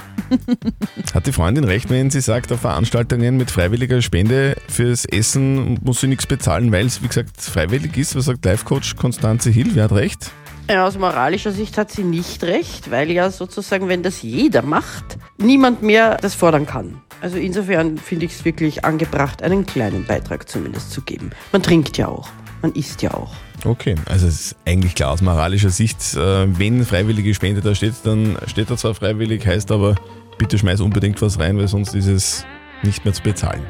Hat 1.14 1.26
die 1.26 1.33
Freundin 1.33 1.64
recht, 1.64 1.88
wenn 1.88 2.11
sie 2.11 2.21
sagt, 2.21 2.52
auf 2.52 2.61
Veranstaltungen 2.61 3.38
mit 3.38 3.50
freiwilliger 3.50 4.02
Spende 4.02 4.57
fürs 4.68 5.07
Essen 5.07 5.78
muss 5.83 6.02
sie 6.02 6.07
nichts 6.07 6.26
bezahlen, 6.26 6.71
weil 6.71 6.85
es, 6.85 7.02
wie 7.02 7.09
gesagt, 7.09 7.40
freiwillig 7.40 7.97
ist? 7.97 8.14
Was 8.14 8.26
sagt 8.26 8.45
Life-Coach 8.45 8.97
Konstanze 8.97 9.49
Hill? 9.49 9.71
Wer 9.73 9.85
hat 9.85 9.92
recht? 9.92 10.33
Ja, 10.68 10.87
aus 10.87 10.99
moralischer 10.99 11.50
Sicht 11.50 11.78
hat 11.78 11.90
sie 11.90 12.04
nicht 12.04 12.45
recht, 12.45 12.90
weil 12.90 13.11
ja 13.11 13.30
sozusagen, 13.30 13.88
wenn 13.88 14.02
das 14.02 14.21
jeder 14.21 14.61
macht, 14.61 15.16
niemand 15.38 15.83
mehr 15.83 16.18
das 16.18 16.35
fordern 16.35 16.66
kann. 16.66 17.00
Also 17.23 17.38
insofern 17.38 17.97
finde 17.97 18.26
ich 18.26 18.33
es 18.33 18.45
wirklich 18.45 18.85
angebracht, 18.85 19.42
einen 19.42 19.64
kleinen 19.64 20.04
Beitrag 20.04 20.47
zumindest 20.47 20.90
zu 20.90 21.00
geben. 21.00 21.30
Man 21.52 21.62
trinkt 21.62 21.97
ja 21.97 22.09
auch, 22.09 22.28
man 22.62 22.72
isst 22.72 23.02
ja 23.02 23.12
auch. 23.14 23.32
Okay, 23.64 23.96
also 24.06 24.26
es 24.26 24.40
ist 24.40 24.56
eigentlich 24.66 24.94
klar 24.94 25.10
aus 25.10 25.20
moralischer 25.20 25.70
Sicht, 25.70 25.98
äh, 26.14 26.58
wenn 26.58 26.84
freiwillige 26.84 27.34
Spende 27.34 27.60
da 27.60 27.74
steht, 27.74 27.94
dann 28.04 28.36
steht 28.46 28.70
da 28.70 28.76
zwar 28.76 28.94
freiwillig, 28.94 29.46
heißt 29.46 29.70
aber, 29.72 29.96
bitte 30.38 30.58
schmeiß 30.58 30.80
unbedingt 30.80 31.20
was 31.20 31.38
rein, 31.38 31.58
weil 31.58 31.68
sonst 31.68 31.94
ist 31.94 32.06
es 32.06 32.46
nicht 32.82 33.04
mehr 33.04 33.12
zu 33.14 33.22
bezahlen. 33.22 33.62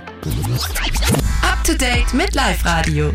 Up 1.43 1.65
to 1.65 1.73
date 1.73 2.13
mit 2.13 2.35
Live-Radio. 2.35 3.13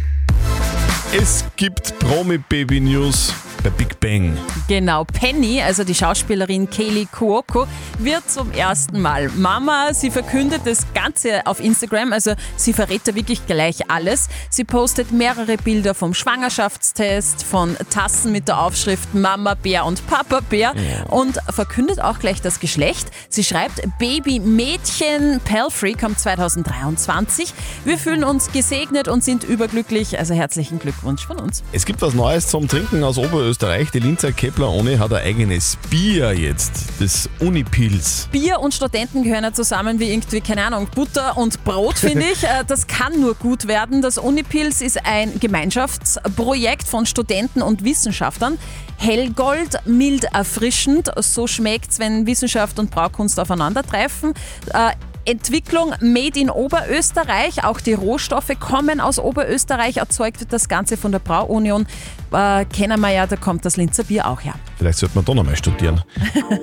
Es 1.16 1.46
gibt 1.56 1.98
Promi-Baby-News 2.00 3.34
bei 3.64 3.70
Big 3.70 4.00
Bang. 4.00 4.38
Genau, 4.68 5.06
Penny, 5.06 5.62
also 5.62 5.84
die 5.84 5.96
Schauspielerin 5.96 6.70
Kaylee 6.70 7.06
Cuoco, 7.06 7.66
wird 8.00 8.30
zum 8.30 8.52
ersten 8.52 9.02
Mal 9.02 9.30
Mama. 9.30 9.94
Sie 9.94 10.12
verkündet 10.12 10.62
das 10.66 10.86
Ganze 10.94 11.48
auf 11.48 11.62
Instagram, 11.62 12.12
also 12.12 12.34
sie 12.58 12.74
verrät 12.74 13.02
da 13.06 13.16
wirklich 13.16 13.46
gleich 13.46 13.90
alles. 13.90 14.28
Sie 14.50 14.66
postet 14.66 15.12
mehrere 15.12 15.56
Bilder 15.58 15.94
vom 15.94 16.14
Schwangerschaftstest, 16.14 17.44
von 17.44 17.78
Tassen 17.90 18.34
mit 18.34 18.50
der 18.50 18.60
Aufschrift 18.60 19.14
Mama 19.16 19.54
Bär 19.56 19.86
und 19.86 20.06
Papa 20.08 20.42
Bär 20.42 20.74
und 21.10 21.38
verkündet 21.50 22.02
auch 22.02 22.20
gleich 22.20 22.42
das 22.42 22.60
Geschlecht. 22.60 23.08
Sie 23.30 23.44
schreibt, 23.44 23.82
Baby 23.98 24.40
Mädchen 24.40 25.40
Pelfrey 25.46 25.94
kommt 25.94 26.20
2023. 26.20 27.54
Wir 27.86 27.98
fühlen 27.98 28.26
uns 28.26 28.52
gesegnet 28.52 29.08
und 29.08 29.24
sind 29.24 29.46
überglücklich, 29.46 30.20
also 30.20 30.34
herzlichen 30.34 30.80
Glückwunsch 30.80 31.26
von 31.26 31.40
uns. 31.40 31.64
Es 31.72 31.86
gibt 31.86 32.02
was 32.02 32.14
Neues 32.14 32.48
zum 32.48 32.68
Trinken 32.68 33.04
aus 33.04 33.18
Oberösterreich. 33.18 33.53
Die 33.62 34.00
Linzer 34.00 34.32
Kepler 34.32 34.70
Ohne 34.72 34.98
hat 34.98 35.14
ein 35.14 35.24
eigenes 35.24 35.78
Bier 35.90 36.34
jetzt, 36.34 36.86
das 37.00 37.30
Unipils. 37.40 38.28
Bier 38.32 38.60
und 38.60 38.74
Studenten 38.74 39.22
gehören 39.24 39.44
ja 39.44 39.54
zusammen 39.54 40.00
wie 40.00 40.12
irgendwie, 40.12 40.42
keine 40.42 40.66
Ahnung, 40.66 40.88
Butter 40.94 41.38
und 41.38 41.64
Brot, 41.64 42.00
finde 42.00 42.26
ich. 42.26 42.44
Äh, 42.54 42.66
Das 42.68 42.88
kann 42.88 43.22
nur 43.22 43.36
gut 43.36 43.68
werden. 43.68 44.02
Das 44.02 44.18
Unipils 44.18 44.82
ist 44.82 45.06
ein 45.06 45.40
Gemeinschaftsprojekt 45.40 46.88
von 46.88 47.06
Studenten 47.06 47.62
und 47.62 47.86
Wissenschaftlern. 47.86 48.58
Hellgold, 48.98 49.86
mild 49.86 50.26
erfrischend. 50.34 51.12
So 51.18 51.46
schmeckt's, 51.46 52.00
wenn 52.00 52.26
Wissenschaft 52.26 52.80
und 52.80 52.90
Braukunst 52.92 53.40
aufeinandertreffen. 53.40 54.34
Äh, 54.74 54.92
Entwicklung 55.26 55.94
made 56.02 56.38
in 56.38 56.50
Oberösterreich. 56.50 57.64
Auch 57.64 57.80
die 57.80 57.94
Rohstoffe 57.94 58.52
kommen 58.60 59.00
aus 59.00 59.20
Oberösterreich. 59.20 59.98
Erzeugt 59.98 60.42
wird 60.42 60.52
das 60.52 60.68
Ganze 60.68 60.98
von 60.98 61.14
der 61.14 61.20
Brauunion. 61.20 61.88
Äh, 62.34 62.66
kennen 62.66 63.00
wir 63.00 63.10
ja, 63.10 63.28
da 63.28 63.36
kommt 63.36 63.64
das 63.66 63.78
Linzer 63.78 64.04
Bier 64.04 64.28
auch 64.28 64.42
her. 64.42 64.56
Vielleicht 64.78 64.98
sollte 64.98 65.16
man 65.16 65.26
da 65.26 65.34
nochmal 65.34 65.56
studieren. 65.56 66.02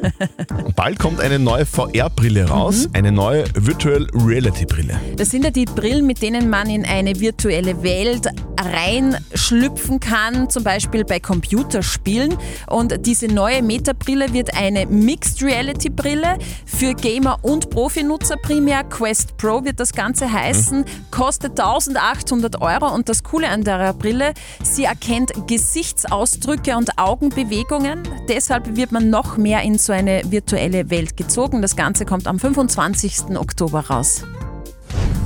Bald 0.76 0.98
kommt 0.98 1.20
eine 1.20 1.38
neue 1.38 1.64
VR-Brille 1.64 2.48
raus, 2.48 2.88
eine 2.92 3.12
neue 3.12 3.44
Virtual 3.54 4.06
Reality 4.14 4.66
Brille. 4.66 5.00
Das 5.16 5.30
sind 5.30 5.44
ja 5.44 5.50
die 5.50 5.64
Brillen, 5.64 6.06
mit 6.06 6.22
denen 6.22 6.50
man 6.50 6.68
in 6.68 6.84
eine 6.84 7.18
virtuelle 7.18 7.82
Welt 7.82 8.28
reinschlüpfen 8.60 10.00
kann, 10.00 10.50
zum 10.50 10.64
Beispiel 10.64 11.04
bei 11.04 11.20
Computerspielen. 11.20 12.36
Und 12.66 13.06
diese 13.06 13.26
neue 13.26 13.62
Meta-Brille 13.62 14.32
wird 14.32 14.54
eine 14.56 14.86
Mixed 14.86 15.42
Reality 15.42 15.88
Brille 15.88 16.38
für 16.66 16.94
Gamer 16.94 17.38
und 17.42 17.70
Profinutzer 17.70 18.36
primär. 18.36 18.84
Quest 18.84 19.36
Pro 19.36 19.64
wird 19.64 19.80
das 19.80 19.92
Ganze 19.92 20.30
heißen, 20.30 20.84
kostet 21.10 21.58
1800 21.58 22.60
Euro. 22.60 22.92
Und 22.92 23.08
das 23.08 23.22
Coole 23.22 23.48
an 23.48 23.64
der 23.64 23.92
Brille, 23.94 24.34
sie 24.62 24.84
erkennt 24.84 25.32
Gesichtsausdrücke 25.60 26.74
und 26.74 26.98
Augenbewegungen. 26.98 28.02
Deshalb 28.30 28.76
wird 28.76 28.92
man 28.92 29.10
noch 29.10 29.36
mehr 29.36 29.60
in 29.60 29.76
so 29.76 29.92
eine 29.92 30.22
virtuelle 30.24 30.88
Welt 30.88 31.18
gezogen. 31.18 31.60
Das 31.60 31.76
Ganze 31.76 32.06
kommt 32.06 32.26
am 32.26 32.38
25. 32.38 33.36
Oktober 33.36 33.80
raus. 33.80 34.24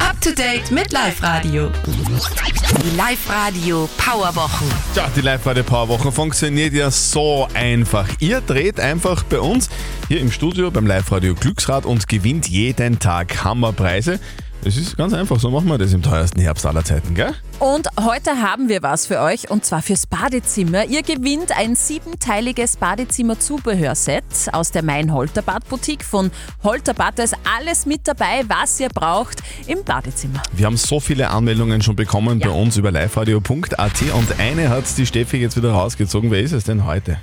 Up 0.01 0.21
to 0.21 0.31
date 0.31 0.73
mit 0.73 0.91
Live 0.91 1.23
Radio. 1.23 1.71
Die 1.87 2.97
Live 2.97 3.31
Radio 3.31 3.89
Powerwochen. 3.97 4.67
Ja, 4.97 5.09
die 5.15 5.21
Live-Radio 5.21 5.63
Powerwoche 5.63 6.11
funktioniert 6.11 6.75
ja 6.75 6.91
so 6.91 7.47
einfach. 7.55 8.09
Ihr 8.19 8.41
dreht 8.41 8.81
einfach 8.81 9.23
bei 9.23 9.39
uns 9.39 9.71
hier 10.09 10.21
im 10.21 10.33
Studio 10.33 10.73
beim 10.73 10.89
Live-Radio 10.89 11.37
Glücksrad 11.37 11.87
und 11.87 12.09
gewinnt 12.09 12.49
jeden 12.49 12.99
Tag 12.99 13.45
Hammerpreise. 13.45 14.19
Es 14.67 14.79
ist 14.79 14.97
ganz 14.97 15.13
einfach, 15.13 15.39
so 15.39 15.51
machen 15.51 15.69
wir 15.69 15.77
das 15.77 15.93
im 15.93 16.01
teuersten 16.01 16.41
Herbst 16.41 16.65
aller 16.65 16.83
Zeiten, 16.83 17.15
gell? 17.15 17.35
Und 17.59 17.87
heute 18.01 18.31
haben 18.41 18.71
wir 18.71 18.83
was 18.83 19.05
für 19.07 19.21
euch 19.21 19.51
und 19.51 19.63
zwar 19.63 19.83
fürs 19.83 20.07
Badezimmer. 20.07 20.87
Ihr 20.87 21.03
gewinnt 21.03 21.55
ein 21.55 21.77
siebenteiliges 21.77 22.79
Badezimmer-Zubehörset 22.79 24.25
aus 24.53 24.71
der 24.71 24.83
Mein 24.83 25.13
Holterbad 25.13 25.69
Boutique 25.69 26.03
von 26.03 26.31
Holterbad. 26.63 27.19
Da 27.19 27.25
ist 27.25 27.37
alles 27.59 27.85
mit 27.85 28.09
dabei, 28.09 28.43
was 28.49 28.81
ihr 28.81 28.89
braucht 28.89 29.43
im 29.67 29.85
Badezimmer. 29.85 30.43
Wir 30.55 30.65
haben 30.65 30.79
so 30.79 30.99
viele 30.99 31.29
Anmeldungen 31.29 31.83
schon 31.83 31.97
bekommen 31.97 32.39
bei 32.39 32.49
uns 32.49 32.79
über 32.79 32.91
liveradio.at 32.91 34.03
und 34.15 34.41
eine 34.41 34.71
hat 34.71 34.85
die 34.97 35.05
Steffi 35.05 35.37
jetzt 35.37 35.59
wieder 35.59 35.73
rausgezogen. 35.73 36.31
Wer 36.31 36.41
ist 36.41 36.53
es 36.53 36.65
denn 36.65 36.87
heute? 36.87 37.19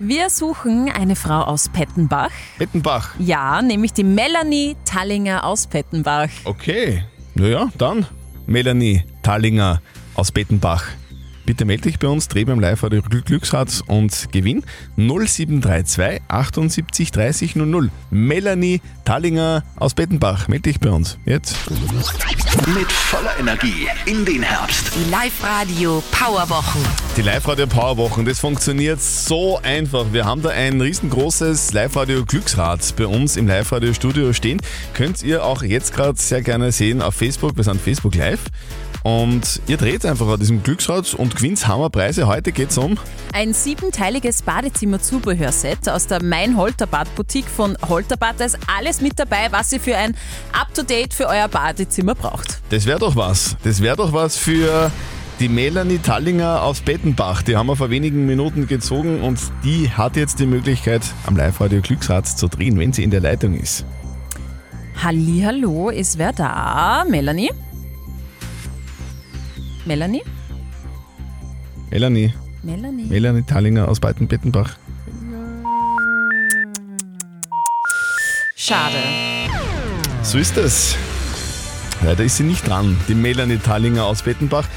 Wir 0.00 0.30
suchen 0.30 0.88
eine 0.92 1.16
Frau 1.16 1.40
aus 1.42 1.68
Pettenbach. 1.68 2.30
Pettenbach. 2.56 3.16
Ja, 3.18 3.60
nämlich 3.60 3.92
die 3.92 4.04
Melanie 4.04 4.76
Tallinger 4.84 5.42
aus 5.42 5.66
Pettenbach. 5.66 6.28
Okay, 6.44 7.02
naja, 7.34 7.68
dann 7.76 8.06
Melanie 8.46 9.02
Tallinger 9.24 9.82
aus 10.14 10.30
Bettenbach. 10.30 10.84
Bitte 11.48 11.64
melde 11.64 11.84
dich 11.84 11.98
bei 11.98 12.08
uns, 12.08 12.28
dreh 12.28 12.44
beim 12.44 12.60
Live-Radio 12.60 13.00
Glück- 13.00 13.24
Glücksrad 13.24 13.82
und 13.86 14.30
gewinn 14.32 14.64
0732 14.96 16.20
78 16.28 17.10
30 17.10 17.56
00. 17.56 17.88
Melanie 18.10 18.82
Tallinger 19.06 19.64
aus 19.76 19.94
Bettenbach, 19.94 20.48
melde 20.48 20.64
dich 20.64 20.78
bei 20.78 20.90
uns. 20.90 21.16
Jetzt. 21.24 21.56
Mit 22.74 22.92
voller 22.92 23.38
Energie 23.40 23.88
in 24.04 24.26
den 24.26 24.42
Herbst. 24.42 24.90
Die 24.94 25.10
Live 25.10 25.42
Radio 25.42 26.02
Powerwochen. 26.10 26.82
Die 27.16 27.22
Live-Radio 27.22 27.66
Powerwochen, 27.66 28.26
das 28.26 28.40
funktioniert 28.40 29.00
so 29.00 29.58
einfach. 29.62 30.04
Wir 30.12 30.26
haben 30.26 30.42
da 30.42 30.50
ein 30.50 30.78
riesengroßes 30.82 31.72
Live-Radio 31.72 32.26
Glücksrad 32.26 32.94
bei 32.98 33.06
uns 33.06 33.38
im 33.38 33.48
Live-Radio 33.48 33.94
Studio 33.94 34.34
stehen. 34.34 34.60
Könnt 34.92 35.22
ihr 35.22 35.42
auch 35.44 35.62
jetzt 35.62 35.94
gerade 35.94 36.20
sehr 36.20 36.42
gerne 36.42 36.72
sehen 36.72 37.00
auf 37.00 37.14
Facebook. 37.14 37.56
Wir 37.56 37.64
sind 37.64 37.80
Facebook 37.80 38.16
Live. 38.16 38.40
Und 39.08 39.62
ihr 39.66 39.78
dreht 39.78 40.04
einfach 40.04 40.28
an 40.28 40.38
diesem 40.38 40.62
Glücksrad 40.62 41.14
und 41.14 41.34
gewinnt 41.34 41.66
Hammerpreise. 41.66 42.26
Heute 42.26 42.52
geht 42.52 42.68
es 42.68 42.76
um 42.76 42.98
Ein 43.32 43.54
siebenteiliges 43.54 44.42
Badezimmer-Zubehörset 44.42 45.88
aus 45.88 46.08
der 46.08 46.22
Mein 46.22 46.58
Holterbad 46.58 47.14
Boutique 47.14 47.48
von 47.48 47.78
Holterbad. 47.88 48.38
Da 48.38 48.44
ist 48.44 48.58
alles 48.66 49.00
mit 49.00 49.18
dabei, 49.18 49.48
was 49.50 49.72
ihr 49.72 49.80
für 49.80 49.96
ein 49.96 50.14
Up-to-Date 50.52 51.14
für 51.14 51.26
euer 51.26 51.48
Badezimmer 51.48 52.14
braucht. 52.14 52.60
Das 52.68 52.84
wäre 52.84 52.98
doch 52.98 53.16
was. 53.16 53.56
Das 53.64 53.80
wäre 53.80 53.96
doch 53.96 54.12
was 54.12 54.36
für 54.36 54.92
die 55.40 55.48
Melanie 55.48 56.00
Tallinger 56.00 56.60
aus 56.60 56.82
Bettenbach. 56.82 57.40
Die 57.40 57.56
haben 57.56 57.68
wir 57.68 57.76
vor 57.76 57.88
wenigen 57.88 58.26
Minuten 58.26 58.66
gezogen 58.66 59.22
und 59.22 59.40
die 59.64 59.90
hat 59.90 60.16
jetzt 60.16 60.38
die 60.38 60.46
Möglichkeit, 60.46 61.00
am 61.24 61.34
Live-Radio 61.34 61.80
Glücksrad 61.80 62.26
zu 62.26 62.46
drehen, 62.48 62.78
wenn 62.78 62.92
sie 62.92 63.04
in 63.04 63.10
der 63.10 63.20
Leitung 63.20 63.54
ist. 63.54 63.86
Hallo, 65.02 65.88
ist 65.88 66.18
wer 66.18 66.34
da? 66.34 67.06
Melanie? 67.08 67.52
Melanie? 69.84 70.22
Melanie. 71.90 72.34
Melanie? 72.62 73.04
Melanie 73.04 73.42
Tallinger 73.42 73.88
aus 73.88 74.00
Beiten-Bettenbach. 74.00 74.76
Schade. 78.56 78.98
So 80.22 80.38
ist 80.38 80.56
es. 80.56 80.96
Leider 82.02 82.24
ist 82.24 82.36
sie 82.36 82.42
nicht 82.42 82.66
dran, 82.66 82.98
die 83.08 83.14
Melanie 83.14 83.58
Tallinger 83.58 84.04
aus 84.04 84.22
Bettenbach. 84.22 84.68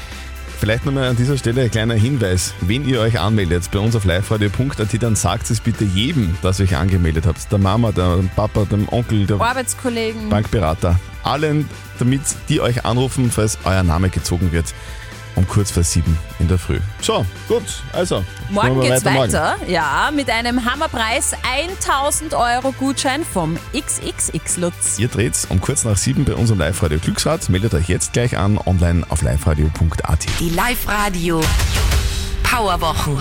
Vielleicht 0.62 0.86
nochmal 0.86 1.08
an 1.08 1.16
dieser 1.16 1.36
Stelle 1.36 1.62
ein 1.62 1.72
kleiner 1.72 1.94
Hinweis. 1.94 2.54
Wenn 2.60 2.86
ihr 2.86 3.00
euch 3.00 3.18
anmeldet 3.18 3.68
bei 3.72 3.80
uns 3.80 3.96
auf 3.96 4.04
liveradio.at, 4.04 5.02
dann 5.02 5.16
sagt 5.16 5.50
es 5.50 5.58
bitte 5.58 5.82
jedem, 5.82 6.36
dass 6.40 6.60
ihr 6.60 6.66
euch 6.66 6.76
angemeldet 6.76 7.26
habt. 7.26 7.50
Der 7.50 7.58
Mama, 7.58 7.90
der 7.90 8.20
Papa, 8.36 8.64
dem 8.66 8.88
Onkel, 8.88 9.26
der 9.26 9.40
Arbeitskollegen. 9.40 10.28
Bankberater. 10.28 11.00
Allen, 11.24 11.68
damit 11.98 12.20
die 12.48 12.60
euch 12.60 12.84
anrufen, 12.84 13.32
falls 13.32 13.58
euer 13.64 13.82
Name 13.82 14.08
gezogen 14.08 14.52
wird. 14.52 14.72
Um 15.34 15.48
kurz 15.48 15.70
vor 15.70 15.82
sieben 15.82 16.18
in 16.38 16.48
der 16.48 16.58
Früh. 16.58 16.78
So, 17.00 17.24
gut, 17.48 17.62
also. 17.92 18.22
Morgen 18.50 18.80
geht's 18.80 19.04
morgen. 19.04 19.18
weiter. 19.18 19.56
Ja, 19.66 20.10
mit 20.14 20.28
einem 20.28 20.70
Hammerpreis 20.70 21.32
1000 21.42 22.34
Euro 22.34 22.72
Gutschein 22.72 23.24
vom 23.24 23.58
XXX 23.74 24.56
Lutz. 24.58 24.98
Ihr 24.98 25.08
dreht 25.08 25.34
um 25.48 25.60
kurz 25.60 25.84
nach 25.84 25.96
sieben 25.96 26.24
bei 26.24 26.34
unserem 26.34 26.60
Live-Radio 26.60 26.98
Glücksrad. 26.98 27.48
Meldet 27.48 27.74
euch 27.74 27.88
jetzt 27.88 28.12
gleich 28.12 28.36
an, 28.36 28.58
online 28.58 29.04
auf 29.08 29.22
liveradio.at. 29.22 30.26
Die 30.38 30.50
Live 30.50 30.86
Radio 30.86 31.42
Powerwochen. 32.42 33.16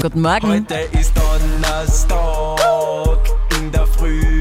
Guten 0.00 0.22
Morgen. 0.22 0.48
Heute 0.48 0.74
ist 0.98 1.12
Donnerstag 1.16 3.18
in 3.58 3.70
der 3.70 3.86
früh 3.86 4.37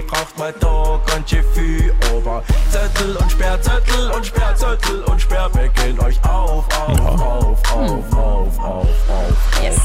Kaffee 0.00 0.06
braucht 0.06 0.38
man 0.38 0.54
da 0.60 1.00
ganz 1.06 1.30
schön 1.30 1.44
viel, 1.54 1.92
aber 2.14 2.42
Zettel 2.70 3.16
und 3.16 3.30
Sperrzettel 3.32 4.10
und 4.10 4.26
Sperrzettel 4.26 5.02
und 5.04 5.20
Sperrbeckeln 5.20 5.98
euch 6.00 6.22
auf, 6.24 6.66
auf, 6.78 7.00
auf, 7.00 7.72
auf, 7.72 8.12
auf, 8.14 8.58
auf, 8.58 9.08
auf. 9.08 9.62
Yes. 9.62 9.78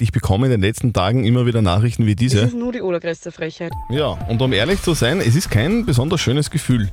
Ich 0.00 0.12
bekomme 0.12 0.46
in 0.46 0.52
den 0.52 0.60
letzten 0.60 0.92
Tagen 0.92 1.24
immer 1.24 1.46
wieder 1.46 1.62
Nachrichten 1.62 2.06
wie 2.06 2.14
Das 2.14 2.20
diese. 2.20 2.40
ist 2.40 2.54
nur 2.54 2.72
die 2.72 2.80
allergrößte 2.80 3.32
Frechheit. 3.32 3.72
Ja, 3.90 4.08
und 4.28 4.40
um 4.42 4.52
ehrlich 4.52 4.82
zu 4.82 4.94
sein, 4.94 5.20
es 5.20 5.34
ist 5.34 5.50
kein 5.50 5.86
besonders 5.86 6.20
schönes 6.20 6.50
Gefühl. 6.50 6.90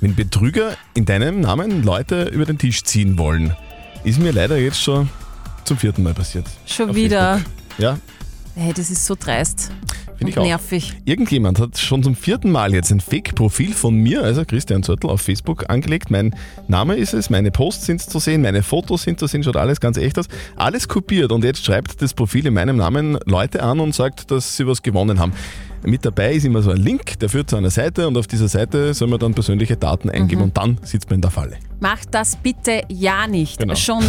Wenn 0.00 0.14
Betrüger 0.14 0.76
in 0.94 1.06
deinem 1.06 1.40
Namen 1.40 1.82
Leute 1.82 2.24
über 2.24 2.44
den 2.44 2.58
Tisch 2.58 2.84
ziehen 2.84 3.18
wollen, 3.18 3.56
ist 4.04 4.20
mir 4.20 4.32
leider 4.32 4.56
jetzt 4.58 4.80
schon 4.80 5.08
zum 5.64 5.76
vierten 5.76 6.02
Mal 6.02 6.14
passiert. 6.14 6.46
Schon 6.66 6.90
Auf 6.90 6.96
wieder. 6.96 7.34
Facebook. 7.38 7.52
Ja, 7.78 7.98
Hey, 8.60 8.72
das 8.72 8.90
ist 8.90 9.06
so 9.06 9.14
dreist. 9.14 9.70
Finde 10.16 10.32
ich 10.32 10.38
auch. 10.38 10.42
nervig. 10.44 10.92
Irgendjemand 11.04 11.60
hat 11.60 11.78
schon 11.78 12.02
zum 12.02 12.16
vierten 12.16 12.50
Mal 12.50 12.74
jetzt 12.74 12.90
ein 12.90 12.98
Fake-Profil 12.98 13.72
von 13.72 13.94
mir, 13.94 14.24
also 14.24 14.44
Christian 14.44 14.82
Zörtl, 14.82 15.06
auf 15.08 15.20
Facebook 15.20 15.70
angelegt. 15.70 16.10
Mein 16.10 16.34
Name 16.66 16.96
ist 16.96 17.14
es, 17.14 17.30
meine 17.30 17.52
Posts 17.52 17.86
sind 17.86 18.00
zu 18.02 18.18
sehen, 18.18 18.42
meine 18.42 18.64
Fotos 18.64 19.02
sind 19.04 19.20
zu 19.20 19.28
sehen, 19.28 19.44
schaut 19.44 19.56
alles 19.56 19.78
ganz 19.78 19.96
echt 19.96 20.18
aus. 20.18 20.26
Alles 20.56 20.88
kopiert 20.88 21.30
und 21.30 21.44
jetzt 21.44 21.64
schreibt 21.64 22.02
das 22.02 22.14
Profil 22.14 22.48
in 22.48 22.54
meinem 22.54 22.78
Namen 22.78 23.16
Leute 23.26 23.62
an 23.62 23.78
und 23.78 23.94
sagt, 23.94 24.32
dass 24.32 24.56
sie 24.56 24.66
was 24.66 24.82
gewonnen 24.82 25.20
haben. 25.20 25.32
Mit 25.84 26.04
dabei 26.04 26.32
ist 26.34 26.44
immer 26.44 26.60
so 26.62 26.72
ein 26.72 26.78
Link, 26.78 27.16
der 27.20 27.28
führt 27.28 27.48
zu 27.50 27.54
einer 27.54 27.70
Seite 27.70 28.08
und 28.08 28.16
auf 28.18 28.26
dieser 28.26 28.48
Seite 28.48 28.92
soll 28.92 29.06
man 29.06 29.20
dann 29.20 29.34
persönliche 29.34 29.76
Daten 29.76 30.10
eingeben 30.10 30.40
Mhm. 30.40 30.44
und 30.48 30.56
dann 30.56 30.78
sitzt 30.82 31.08
man 31.10 31.18
in 31.18 31.22
der 31.22 31.30
Falle. 31.30 31.58
Macht 31.78 32.08
das 32.12 32.34
bitte 32.34 32.82
ja 32.88 33.28
nicht. 33.28 33.60
Genau. 33.60 33.76
Schon, 33.76 34.02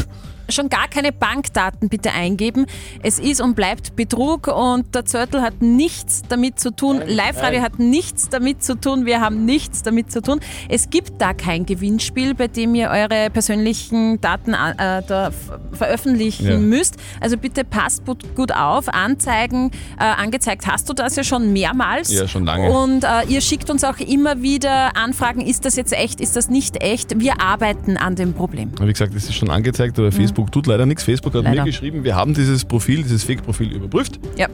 schon 0.50 0.70
gar 0.70 0.88
keine 0.88 1.12
Bankdaten 1.12 1.90
bitte 1.90 2.12
eingeben. 2.12 2.66
Es 3.04 3.20
ist 3.20 3.42
und 3.42 3.56
bleibt 3.56 3.96
Betrug 3.96 4.48
und 4.48 4.94
der 4.96 5.06
Zörtel 5.06 5.42
hat 5.42 5.62
nichts 5.62 6.24
damit 6.28 6.60
zu 6.60 6.72
tun. 6.72 7.02
Live-Radio 7.06 7.62
hat 7.62 7.80
nichts 7.80 8.30
damit 8.30 8.64
zu 8.64 8.76
tun. 8.80 9.06
Wir 9.06 9.22
haben 9.22 9.46
nichts 9.46 9.84
damit 9.84 10.12
zu 10.12 10.22
tun. 10.22 10.40
Es 10.68 10.90
gibt 10.90 11.22
da 11.22 11.34
kein 11.34 11.66
Gewinnspiel, 11.66 12.34
bei 12.36 12.48
dem 12.48 12.76
ihr 12.76 12.90
eure 12.90 13.30
persönlichen 13.30 14.20
Daten 14.22 14.54
äh, 14.54 15.02
da 15.08 15.32
veröffentlichen 15.72 16.48
Ja. 16.48 16.58
müsst. 16.58 16.96
Also 17.20 17.38
bitte 17.38 17.64
passt 17.64 18.04
gut, 18.36 18.52
auf. 18.52 18.88
Anzeigen, 18.90 19.72
äh, 20.00 20.04
angezeigt 20.04 20.66
hast 20.68 20.90
du 20.90 20.94
das 20.94 21.16
ja 21.16 21.24
schon 21.24 21.54
mehrmals. 21.54 22.12
Ja, 22.12 22.28
schon 22.28 22.46
lange. 22.46 22.72
Und 22.72 23.04
äh, 23.04 23.24
ihr 23.28 23.42
schickt 23.42 23.70
uns 23.70 23.84
auch 23.84 24.00
immer 24.00 24.42
wieder 24.42 24.96
Anfragen, 24.96 25.42
ist 25.42 25.66
das 25.66 25.76
jetzt 25.76 25.94
echt, 25.94 26.22
ist 26.22 26.36
das 26.36 26.50
nicht 26.50 26.82
echt? 26.82 27.20
Wir 27.20 27.42
arbeiten 27.42 27.98
an 27.98 28.16
dem 28.16 28.34
Problem. 28.34 28.72
Wie 28.80 28.92
gesagt, 28.92 29.14
es 29.16 29.26
ist 29.26 29.36
schon 29.36 29.50
angezeigt, 29.50 29.98
aber 30.00 30.12
Facebook 30.12 30.39
tut 30.48 30.68
leider 30.68 30.86
nichts. 30.86 31.04
Facebook 31.04 31.34
hat 31.34 31.44
Leider. 31.44 31.64
mir 31.64 31.70
geschrieben, 31.70 32.04
wir 32.04 32.16
haben 32.16 32.34
dieses 32.34 32.66
Profil, 32.66 33.04
dieses 33.04 33.24
Fake-Profil 33.24 33.72
überprüft. 33.74 34.20
Ja. 34.38 34.48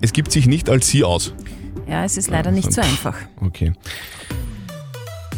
Es 0.00 0.12
gibt 0.12 0.32
sich 0.32 0.46
nicht 0.46 0.68
als 0.68 0.88
Sie 0.88 1.04
aus. 1.04 1.32
Ja, 1.88 2.04
es 2.04 2.16
ist 2.16 2.30
leider 2.30 2.50
nicht 2.50 2.72
so 2.72 2.80
einfach. 2.80 3.16
Okay. 3.40 3.72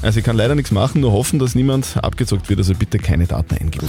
Also 0.03 0.19
ich 0.19 0.25
kann 0.25 0.37
leider 0.37 0.55
nichts 0.55 0.71
machen, 0.71 1.01
nur 1.01 1.13
hoffen, 1.13 1.39
dass 1.39 1.55
niemand 1.55 1.97
abgezockt 2.03 2.51
wird, 2.51 2.59
also 2.59 2.75
bitte 2.75 2.99
keine 2.99 3.27
Daten 3.27 3.57
eingeben. 3.57 3.89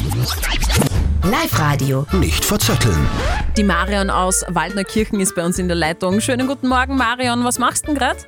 Live-Radio. 1.24 2.06
Nicht 2.14 2.46
verzetteln. 2.46 2.96
Die 3.58 3.64
Marion 3.64 4.10
aus 4.10 4.46
Waldnerkirchen 4.48 5.20
ist 5.20 5.36
bei 5.36 5.44
uns 5.44 5.60
in 5.60 5.68
der 5.68 5.76
Leitung. 5.76 6.22
Schönen 6.22 6.48
guten 6.48 6.70
Morgen, 6.70 6.96
Marion. 6.96 7.44
Was 7.44 7.60
machst 7.60 7.84
du 7.84 7.88
denn 7.88 7.96
gerade? 7.98 8.20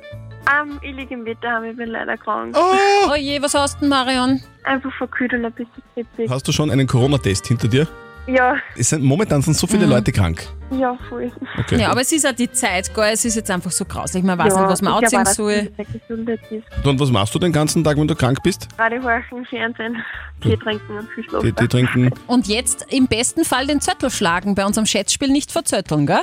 Ähm, 0.50 0.78
ich 0.82 0.94
liege 0.94 1.14
im 1.14 1.24
Wetterheim, 1.24 1.64
ich 1.64 1.76
bin 1.76 1.90
leider 1.90 2.16
krank. 2.16 2.56
Oh! 2.58 3.14
je, 3.14 3.40
was 3.42 3.54
hast 3.54 3.76
du 3.76 3.80
denn, 3.80 3.88
Marion? 3.90 4.40
Einfach 4.64 4.92
verkühlt 4.96 5.32
und 5.34 5.44
ein 5.44 5.52
bisschen 5.52 5.82
kritzig. 5.94 6.30
Hast 6.30 6.46
du 6.48 6.52
schon 6.52 6.70
einen 6.70 6.86
Corona-Test 6.86 7.46
hinter 7.46 7.68
dir? 7.68 7.86
Ja, 8.26 8.56
Es 8.76 8.90
sind, 8.90 9.02
momentan 9.02 9.40
sind 9.40 9.56
so 9.56 9.66
viele 9.66 9.86
Mhm. 9.86 9.92
Leute 9.92 10.12
krank. 10.12 10.46
ja, 10.70 10.98
voll. 11.08 11.32
Okay. 11.60 11.80
Ja, 11.80 11.90
aber 11.90 12.02
es 12.02 12.12
ist 12.12 12.24
ja 12.24 12.32
die 12.32 12.50
Zeit, 12.52 12.94
gell? 12.94 13.10
Es 13.14 13.24
ist 13.24 13.36
jetzt 13.36 13.50
einfach 13.50 13.70
so 13.70 13.86
grauslich. 13.86 14.22
Man 14.22 14.38
weiß 14.38 14.52
ja, 14.52 14.60
nicht, 14.60 14.70
was 14.70 14.82
man 14.82 15.02
ich 15.02 15.08
glaub 15.08 15.20
anziehen 15.20 15.20
auch, 15.20 15.24
dass 15.24 15.34
soll. 15.36 15.72
das 15.76 15.86
eine 15.86 15.98
Gesundheit 15.98 16.40
ist. 16.50 16.86
Und 16.86 17.00
was 17.00 17.10
machst 17.10 17.34
du 17.34 17.38
den 17.38 17.52
ganzen 17.52 17.82
Tag, 17.82 17.96
wenn 17.96 18.06
du 18.06 18.14
krank 18.14 18.42
bist? 18.42 18.68
Radio 18.78 19.02
horchen, 19.02 19.46
Fernsehen, 19.46 19.96
Tee 20.42 20.58
trinken 20.58 20.98
und 20.98 21.08
viel 21.12 21.24
schlafen. 21.24 21.46
Tee, 21.46 21.52
Tee 21.52 21.68
trinken. 21.68 22.10
Und 22.26 22.48
jetzt 22.48 22.84
im 22.92 23.06
besten 23.06 23.46
Fall 23.46 23.66
den 23.66 23.80
Zöttel 23.80 24.10
schlagen. 24.10 24.54
Bei 24.54 24.66
unserem 24.66 24.84
Schätzspiel 24.84 25.28
nicht 25.28 25.50
verzötteln, 25.50 26.06
gell? 26.06 26.20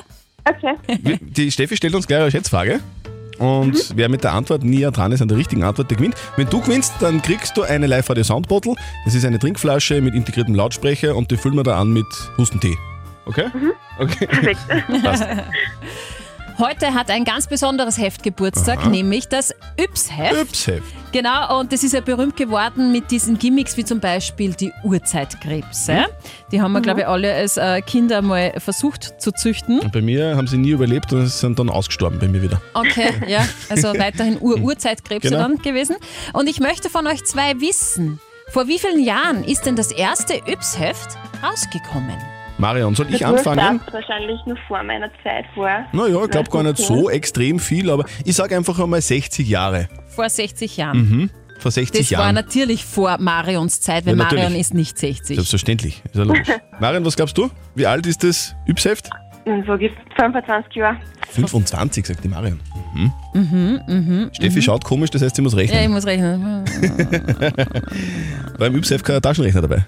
Okay. 0.47 0.75
Die 1.21 1.51
Steffi 1.51 1.75
stellt 1.75 1.95
uns 1.95 2.05
gleich 2.05 2.21
eine 2.21 2.29
Schätzfrage. 2.29 2.81
Und 3.37 3.93
wer 3.95 4.09
mit 4.09 4.23
der 4.23 4.33
Antwort 4.33 4.63
näher 4.63 4.91
dran 4.91 5.11
ist 5.11 5.21
an 5.21 5.27
der 5.27 5.37
richtigen 5.37 5.63
Antwort, 5.63 5.89
der 5.89 5.97
gewinnt. 5.97 6.15
Wenn 6.37 6.49
du 6.49 6.61
gewinnst, 6.61 6.93
dann 6.99 7.21
kriegst 7.21 7.57
du 7.57 7.63
eine 7.63 7.87
Live-Radio 7.87 8.23
Soundbottle. 8.23 8.75
Das 9.05 9.13
ist 9.15 9.25
eine 9.25 9.39
Trinkflasche 9.39 10.01
mit 10.01 10.15
integriertem 10.15 10.55
Lautsprecher 10.55 11.15
und 11.15 11.31
die 11.31 11.37
füllen 11.37 11.55
wir 11.55 11.63
da 11.63 11.79
an 11.79 11.91
mit 11.91 12.07
Hustentee. 12.37 12.77
Okay? 13.25 13.45
Okay. 13.99 14.27
Perfekt. 14.27 14.59
Passt. 15.03 15.25
Heute 16.57 16.93
hat 16.93 17.09
ein 17.09 17.25
ganz 17.25 17.47
besonderes 17.47 17.97
Heft 17.97 18.23
Geburtstag, 18.23 18.79
Aha. 18.79 18.89
nämlich 18.89 19.27
das 19.27 19.53
Yps-Heft. 19.77 20.41
Yps-Heft. 20.41 20.83
Genau, 21.11 21.59
und 21.59 21.73
das 21.73 21.83
ist 21.83 21.93
ja 21.93 21.99
berühmt 21.99 22.37
geworden 22.37 22.93
mit 22.93 23.11
diesen 23.11 23.37
Gimmicks, 23.37 23.75
wie 23.75 23.83
zum 23.83 23.99
Beispiel 23.99 24.53
die 24.53 24.71
Urzeitkrebse. 24.83 26.05
Die 26.53 26.61
haben 26.61 26.71
wir, 26.71 26.79
glaube 26.79 27.01
ich, 27.01 27.07
alle 27.07 27.33
als 27.33 27.57
äh, 27.57 27.81
Kinder 27.81 28.21
mal 28.21 28.53
versucht 28.59 29.21
zu 29.21 29.33
züchten. 29.33 29.79
Und 29.81 29.91
bei 29.91 30.01
mir 30.01 30.37
haben 30.37 30.47
sie 30.47 30.57
nie 30.57 30.69
überlebt 30.71 31.11
und 31.11 31.27
sind 31.27 31.59
dann 31.59 31.69
ausgestorben 31.69 32.19
bei 32.19 32.27
mir 32.29 32.41
wieder. 32.41 32.61
Okay, 32.73 33.13
ja, 33.27 33.45
also 33.69 33.89
weiterhin 33.89 34.37
Ur-Urzeitkrebse 34.39 35.29
Genau. 35.29 35.41
dann 35.41 35.57
gewesen. 35.57 35.97
Und 36.31 36.47
ich 36.47 36.61
möchte 36.61 36.89
von 36.89 37.05
euch 37.07 37.25
zwei 37.25 37.59
wissen, 37.59 38.21
vor 38.49 38.67
wie 38.67 38.79
vielen 38.79 39.03
Jahren 39.03 39.43
ist 39.43 39.65
denn 39.65 39.75
das 39.75 39.91
erste 39.91 40.35
Yps-Heft 40.35 41.17
rausgekommen? 41.43 42.15
Marion, 42.57 42.95
soll 42.95 43.07
ich 43.09 43.17
Der 43.19 43.27
anfangen? 43.29 43.79
Durchstart 43.79 43.93
wahrscheinlich 43.93 44.39
noch 44.45 44.57
vor 44.67 44.81
meiner 44.83 45.09
Zeit 45.23 45.45
war. 45.55 45.85
Naja, 45.91 46.23
ich 46.23 46.31
glaube 46.31 46.49
gar 46.49 46.63
nicht 46.63 46.77
so 46.77 47.09
extrem 47.09 47.59
viel, 47.59 47.89
aber 47.89 48.05
ich 48.23 48.35
sage 48.35 48.55
einfach 48.55 48.79
einmal 48.79 49.01
60 49.01 49.47
Jahre. 49.47 49.89
Vor 50.07 50.29
60 50.29 50.77
Jahren. 50.77 50.97
Mhm. 50.97 51.29
Vor 51.59 51.71
60 51.71 52.01
Das 52.09 52.17
war 52.17 52.25
Jahren. 52.25 52.35
natürlich 52.35 52.85
vor 52.85 53.17
Marions 53.19 53.81
Zeit, 53.81 54.05
weil 54.05 54.17
Ja. 54.17 54.23
Marion 54.23 54.55
ist 54.55 54.73
nicht 54.73 54.97
60. 54.97 55.35
Selbstverständlich. 55.35 56.01
Ist 56.05 56.15
ja 56.15 56.23
logisch. 56.23 56.47
Marion, 56.79 57.03
was 57.05 57.15
glaubst 57.15 57.37
du? 57.37 57.49
Wie 57.75 57.85
alt 57.87 58.05
ist 58.05 58.23
das 58.23 58.55
Yps-Heft? 58.67 59.09
Und 59.45 59.65
so 59.67 59.77
gibt 59.77 59.95
25 60.19 60.75
Jahre. 60.75 60.97
25, 61.29 62.05
sagt 62.05 62.23
die 62.23 62.27
Marion. 62.27 62.59
Mhm. 62.93 63.11
Mhm, 63.33 63.79
mhm. 63.87 64.29
Steffi 64.33 64.57
mhm. 64.57 64.61
schaut 64.63 64.83
komisch, 64.83 65.09
das 65.11 65.21
heißt, 65.21 65.35
sie 65.35 65.41
muss 65.41 65.53
Ja, 65.53 65.59
ich 65.59 65.71
rechnen. 65.71 65.91
muss 65.91 66.05
rechnen. 66.05 66.65
Beim 68.57 68.75
Yps-Heft 68.75 69.05
kein 69.05 69.21
Taschenrechner 69.21 69.61
dabei. 69.61 69.85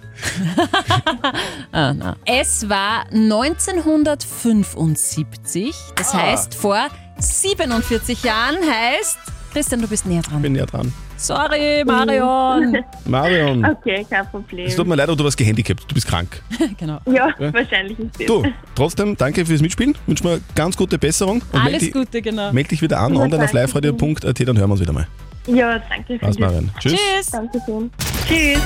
ah. 1.71 2.15
Es 2.25 2.69
war 2.69 3.05
1975, 3.11 5.73
das 5.95 6.13
Ah. 6.13 6.21
heißt 6.21 6.53
vor 6.53 6.87
47 7.17 8.23
Jahren, 8.23 8.57
heißt, 8.57 9.17
Christian, 9.53 9.81
du 9.81 9.87
bist 9.87 10.05
näher 10.05 10.21
dran. 10.21 10.37
Ich 10.37 10.43
bin 10.43 10.53
näher 10.53 10.67
dran. 10.67 10.93
Sorry, 11.17 11.83
Marion. 11.85 12.77
Marion, 13.05 13.65
Okay, 13.65 14.05
kein 14.09 14.25
Problem. 14.27 14.67
es 14.67 14.75
tut 14.75 14.87
mir 14.87 14.95
leid, 14.95 15.07
aber 15.09 15.15
du 15.17 15.23
warst 15.23 15.37
gehandicapt. 15.37 15.83
Du 15.89 15.93
bist 15.95 16.07
krank. 16.07 16.41
genau. 16.77 16.99
Ja, 17.05 17.29
Ja. 17.39 17.53
wahrscheinlich 17.53 17.97
ist 17.99 18.19
das. 18.19 18.27
Du, 18.27 18.43
trotzdem, 18.75 19.17
danke 19.17 19.45
fürs 19.45 19.61
Mitspielen. 19.61 19.95
Wünsche 20.05 20.23
mir 20.23 20.39
ganz 20.55 20.77
gute 20.77 20.97
Besserung. 20.97 21.41
Und 21.51 21.53
meld 21.63 21.65
Alles 21.65 21.79
dich, 21.83 21.91
Gute, 21.93 22.21
genau. 22.21 22.53
meld 22.53 22.69
dich 22.71 22.81
wieder 22.81 22.99
an, 22.99 23.15
Ja, 23.15 23.21
online 23.21 23.43
auf 23.43 23.53
liveradio.at, 23.53 24.39
dann 24.47 24.57
hören 24.57 24.69
wir 24.69 24.71
uns 24.73 24.81
wieder 24.81 24.93
mal. 24.93 25.07
Ja, 25.47 25.79
danke. 25.89 26.17
Was, 26.21 26.37
Marion? 26.37 26.69
Tschüss. 26.79 26.93
Tschüss. 26.93 27.25
Danke 27.31 27.59
schön. 27.65 27.89
Tschüss. 28.27 28.59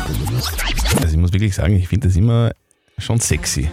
Also 1.01 1.07
ich 1.15 1.17
muss 1.17 1.31
wirklich 1.31 1.55
sagen, 1.55 1.75
ich 1.75 1.87
finde 1.87 2.07
das 2.07 2.17
immer 2.17 2.51
schon 2.97 3.19
sexy, 3.19 3.69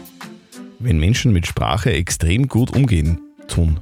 wenn 0.78 0.98
Menschen 0.98 1.32
mit 1.32 1.46
Sprache 1.46 1.90
extrem 1.92 2.48
gut 2.48 2.76
umgehen 2.76 3.18
tun. 3.48 3.80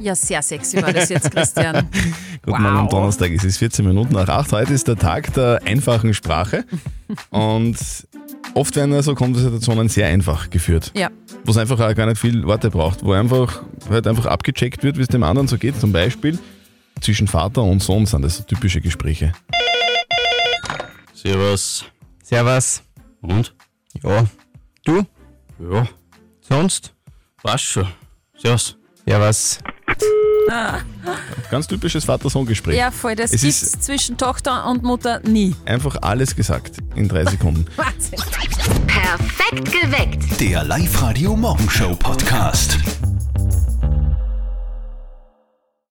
Ja, 0.00 0.14
sehr 0.14 0.42
sexy 0.42 0.80
war 0.80 0.92
das 0.92 1.08
jetzt, 1.08 1.30
Christian. 1.30 1.88
Guten 2.42 2.62
Morgen 2.62 2.76
am 2.76 2.88
Donnerstag, 2.88 3.32
es 3.32 3.42
ist 3.42 3.58
14 3.58 3.84
Minuten 3.84 4.14
nach 4.14 4.28
8. 4.28 4.52
Heute 4.52 4.72
ist 4.72 4.86
der 4.86 4.96
Tag 4.96 5.32
der 5.34 5.60
einfachen 5.64 6.14
Sprache 6.14 6.64
und 7.30 7.76
oft 8.54 8.76
werden 8.76 8.92
ja 8.92 9.02
so 9.02 9.16
Konversationen 9.16 9.88
sehr 9.88 10.06
einfach 10.06 10.50
geführt. 10.50 10.92
Ja. 10.94 11.10
Wo 11.44 11.50
es 11.50 11.56
einfach 11.56 11.80
auch 11.80 11.94
gar 11.94 12.06
nicht 12.06 12.20
viel 12.20 12.44
Worte 12.44 12.70
braucht, 12.70 13.04
wo 13.04 13.12
einfach 13.12 13.62
halt 13.90 14.06
einfach 14.06 14.26
abgecheckt 14.26 14.84
wird, 14.84 14.98
wie 14.98 15.02
es 15.02 15.08
dem 15.08 15.24
anderen 15.24 15.48
so 15.48 15.58
geht. 15.58 15.80
Zum 15.80 15.90
Beispiel 15.90 16.38
zwischen 17.00 17.26
Vater 17.26 17.62
und 17.64 17.82
Sohn 17.82 18.06
sind 18.06 18.22
das 18.22 18.36
so 18.36 18.44
typische 18.44 18.80
Gespräche. 18.80 19.32
Servus. 21.12 21.84
Servus. 22.22 22.82
Und? 23.20 23.52
Ja. 24.04 24.26
Du? 24.84 25.04
Ja. 25.58 25.88
Sonst? 26.40 26.94
Passt 27.42 27.64
schon. 27.64 27.88
Servus. 28.36 28.78
Servus. 29.04 29.58
Ganz 31.50 31.66
typisches 31.66 32.04
Vater-Sohn-Gespräch. 32.04 32.76
Ja, 32.76 32.90
voll. 32.90 33.14
Das 33.16 33.32
Es 33.32 33.42
gibt's 33.42 33.62
ist 33.62 33.82
zwischen 33.82 34.16
Tochter 34.16 34.66
und 34.66 34.82
Mutter 34.82 35.20
nie. 35.24 35.54
einfach 35.64 35.96
alles 36.02 36.34
gesagt 36.36 36.78
in 36.94 37.08
drei 37.08 37.24
Sekunden. 37.24 37.66
Wahnsinn. 37.76 38.18
Perfekt 38.86 39.72
geweckt. 39.72 40.40
Der 40.40 40.64
Live-Radio 40.64 41.36
Morgenshow 41.36 41.94
Podcast. 41.96 42.78